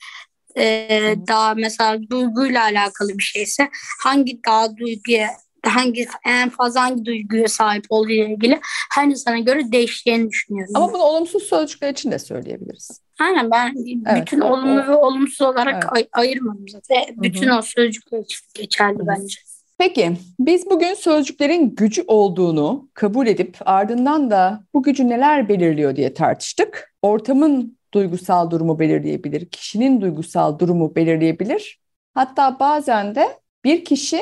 e, 0.58 1.15
daha 1.28 1.54
mesela 1.54 2.00
duyguyla 2.10 2.63
alakalı 2.63 3.17
bir 3.17 3.24
şeyse 3.24 3.70
hangi 4.04 4.39
daha 4.48 4.78
duyguya 4.78 5.30
hangi 5.65 6.08
en 6.26 6.50
fazla 6.50 6.82
hangi 6.82 7.06
duyguya 7.06 7.48
sahip 7.48 7.86
olduğu 7.89 8.10
ile 8.10 8.34
ilgili 8.34 8.60
her 8.94 9.06
insana 9.08 9.39
göre 9.39 9.72
değişeceğini 9.72 10.30
düşünüyorum. 10.30 10.74
Ama 10.76 10.94
bunu 10.94 11.02
olumsuz 11.04 11.44
sözcükler 11.44 11.89
için 11.91 12.12
de 12.12 12.20
söyleyebiliriz. 12.20 13.02
Aynen 13.20 13.52
ben 13.52 13.76
Evet, 14.08 14.22
bütün 14.22 14.41
olumlu 14.41 14.82
o- 14.82 14.88
ve 14.88 14.96
olumsuz 14.96 15.41
olarak 15.41 15.74
Evet. 15.74 15.86
ay- 16.13 16.24
ayırmadım 16.24 16.65
zaten. 16.67 17.04
Bütün 17.17 17.50
o 17.50 17.62
sözcükler 17.62 18.20
için 18.20 18.39
geçerli 18.54 18.98
Hı 19.00 19.04
hı. 19.04 19.08
bence. 19.08 19.36
Peki, 19.82 20.13
biz 20.39 20.70
bugün 20.70 20.94
sözcüklerin 20.94 21.76
gücü 21.76 22.04
olduğunu 22.08 22.89
kabul 22.94 23.28
edip 23.28 23.58
ardından 23.65 24.32
da 24.32 24.63
bu 24.74 24.84
gücü 24.84 25.10
neler 25.10 25.50
belirliyor 25.50 25.96
diye 25.96 26.13
tartıştık. 26.13 26.94
Ortamın 27.02 27.78
duygusal 27.94 28.52
durumu 28.52 28.80
belirleyebilir, 28.80 29.50
kişinin 29.50 30.02
duygusal 30.02 30.60
durumu 30.60 30.96
belirleyebilir. 30.96 31.80
Hatta 32.13 32.60
bazen 32.60 33.15
de 33.15 33.39
bir 33.63 33.86
kişi 33.86 34.22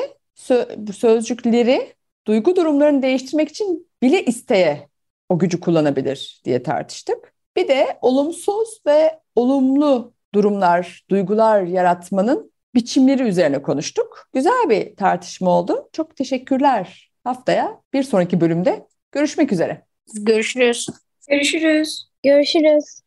bu 0.76 0.92
sözcükleri 0.92 1.92
duygu 2.26 2.56
durumlarını 2.56 3.02
değiştirmek 3.02 3.48
için 3.48 3.88
bile 4.02 4.24
isteye 4.24 4.88
o 5.28 5.38
gücü 5.38 5.60
kullanabilir 5.60 6.40
diye 6.44 6.62
tartıştık. 6.62 7.34
Bir 7.56 7.68
de 7.68 7.98
olumsuz 8.02 8.80
ve 8.86 9.20
olumlu 9.36 10.12
durumlar, 10.34 11.04
duygular 11.10 11.62
yaratmanın 11.62 12.49
biçimleri 12.74 13.22
üzerine 13.22 13.62
konuştuk. 13.62 14.28
Güzel 14.34 14.70
bir 14.70 14.96
tartışma 14.96 15.50
oldu. 15.50 15.88
Çok 15.92 16.16
teşekkürler. 16.16 17.10
Haftaya 17.24 17.80
bir 17.92 18.02
sonraki 18.02 18.40
bölümde 18.40 18.86
görüşmek 19.12 19.52
üzere. 19.52 19.84
Görüşürüz. 20.14 20.86
Görüşürüz. 21.28 22.08
Görüşürüz. 22.22 23.00